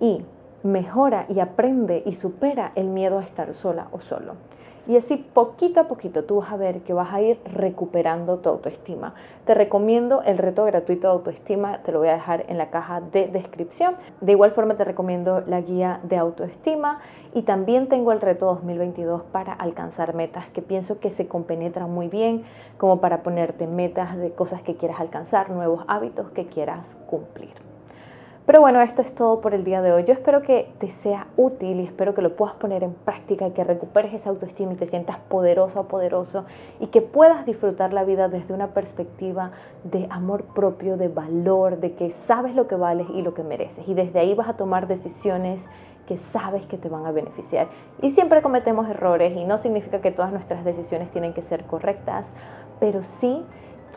Y 0.00 0.24
mejora 0.62 1.26
y 1.28 1.40
aprende 1.40 2.02
y 2.06 2.14
supera 2.14 2.72
el 2.74 2.88
miedo 2.88 3.18
a 3.18 3.22
estar 3.22 3.52
sola 3.54 3.88
o 3.92 4.00
solo. 4.00 4.34
Y 4.90 4.96
así 4.96 5.16
poquito 5.16 5.78
a 5.78 5.84
poquito 5.84 6.24
tú 6.24 6.40
vas 6.40 6.50
a 6.50 6.56
ver 6.56 6.80
que 6.80 6.92
vas 6.92 7.14
a 7.14 7.20
ir 7.20 7.38
recuperando 7.44 8.38
tu 8.38 8.48
autoestima. 8.48 9.14
Te 9.44 9.54
recomiendo 9.54 10.22
el 10.22 10.36
reto 10.36 10.64
gratuito 10.64 11.06
de 11.06 11.12
autoestima, 11.12 11.78
te 11.84 11.92
lo 11.92 12.00
voy 12.00 12.08
a 12.08 12.14
dejar 12.14 12.44
en 12.48 12.58
la 12.58 12.70
caja 12.70 13.00
de 13.00 13.28
descripción. 13.28 13.94
De 14.20 14.32
igual 14.32 14.50
forma 14.50 14.76
te 14.76 14.82
recomiendo 14.82 15.44
la 15.46 15.60
guía 15.60 16.00
de 16.02 16.16
autoestima 16.16 17.02
y 17.32 17.42
también 17.42 17.88
tengo 17.88 18.10
el 18.10 18.20
reto 18.20 18.46
2022 18.46 19.22
para 19.30 19.52
alcanzar 19.52 20.12
metas 20.16 20.48
que 20.48 20.60
pienso 20.60 20.98
que 20.98 21.12
se 21.12 21.28
compenetran 21.28 21.88
muy 21.88 22.08
bien 22.08 22.42
como 22.76 23.00
para 23.00 23.22
ponerte 23.22 23.68
metas 23.68 24.16
de 24.16 24.32
cosas 24.32 24.60
que 24.62 24.74
quieras 24.74 24.98
alcanzar, 24.98 25.50
nuevos 25.50 25.84
hábitos 25.86 26.30
que 26.30 26.46
quieras 26.46 26.96
cumplir. 27.06 27.69
Pero 28.50 28.62
bueno, 28.62 28.80
esto 28.80 29.00
es 29.00 29.14
todo 29.14 29.40
por 29.40 29.54
el 29.54 29.62
día 29.62 29.80
de 29.80 29.92
hoy. 29.92 30.02
Yo 30.02 30.12
espero 30.12 30.42
que 30.42 30.72
te 30.80 30.90
sea 30.90 31.28
útil 31.36 31.78
y 31.78 31.84
espero 31.84 32.14
que 32.14 32.20
lo 32.20 32.34
puedas 32.34 32.56
poner 32.56 32.82
en 32.82 32.94
práctica 32.94 33.46
y 33.46 33.52
que 33.52 33.62
recuperes 33.62 34.12
esa 34.12 34.30
autoestima 34.30 34.72
y 34.72 34.74
te 34.74 34.86
sientas 34.86 35.18
poderoso 35.28 35.78
o 35.78 35.84
poderoso 35.84 36.44
y 36.80 36.88
que 36.88 37.00
puedas 37.00 37.46
disfrutar 37.46 37.92
la 37.92 38.02
vida 38.02 38.26
desde 38.26 38.52
una 38.52 38.74
perspectiva 38.74 39.52
de 39.84 40.08
amor 40.10 40.46
propio, 40.46 40.96
de 40.96 41.06
valor, 41.06 41.78
de 41.78 41.94
que 41.94 42.10
sabes 42.10 42.56
lo 42.56 42.66
que 42.66 42.74
vales 42.74 43.06
y 43.14 43.22
lo 43.22 43.34
que 43.34 43.44
mereces. 43.44 43.86
Y 43.86 43.94
desde 43.94 44.18
ahí 44.18 44.34
vas 44.34 44.48
a 44.48 44.54
tomar 44.54 44.88
decisiones 44.88 45.64
que 46.08 46.18
sabes 46.18 46.66
que 46.66 46.76
te 46.76 46.88
van 46.88 47.06
a 47.06 47.12
beneficiar. 47.12 47.68
Y 48.02 48.10
siempre 48.10 48.42
cometemos 48.42 48.88
errores 48.88 49.36
y 49.36 49.44
no 49.44 49.58
significa 49.58 50.00
que 50.00 50.10
todas 50.10 50.32
nuestras 50.32 50.64
decisiones 50.64 51.08
tienen 51.12 51.34
que 51.34 51.42
ser 51.42 51.66
correctas, 51.66 52.26
pero 52.80 53.04
sí 53.04 53.44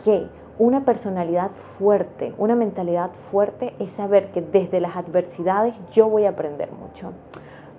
que 0.05 0.27
una 0.59 0.85
personalidad 0.85 1.51
fuerte, 1.77 2.33
una 2.37 2.55
mentalidad 2.55 3.11
fuerte 3.31 3.73
es 3.79 3.91
saber 3.91 4.31
que 4.31 4.41
desde 4.41 4.79
las 4.79 4.95
adversidades 4.95 5.73
yo 5.91 6.07
voy 6.09 6.25
a 6.25 6.29
aprender 6.29 6.71
mucho. 6.71 7.11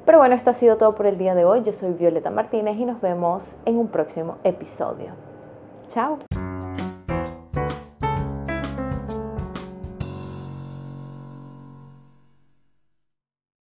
Pero 0.04 0.18
bueno, 0.18 0.34
esto 0.34 0.50
ha 0.50 0.54
sido 0.54 0.76
todo 0.76 0.94
por 0.94 1.06
el 1.06 1.16
día 1.16 1.34
de 1.34 1.44
hoy. 1.44 1.62
Yo 1.62 1.72
soy 1.72 1.92
Violeta 1.92 2.30
Martínez 2.30 2.76
y 2.76 2.84
nos 2.84 3.00
vemos 3.00 3.44
en 3.64 3.78
un 3.78 3.88
próximo 3.88 4.36
episodio. 4.44 5.12
Chao. 5.88 6.18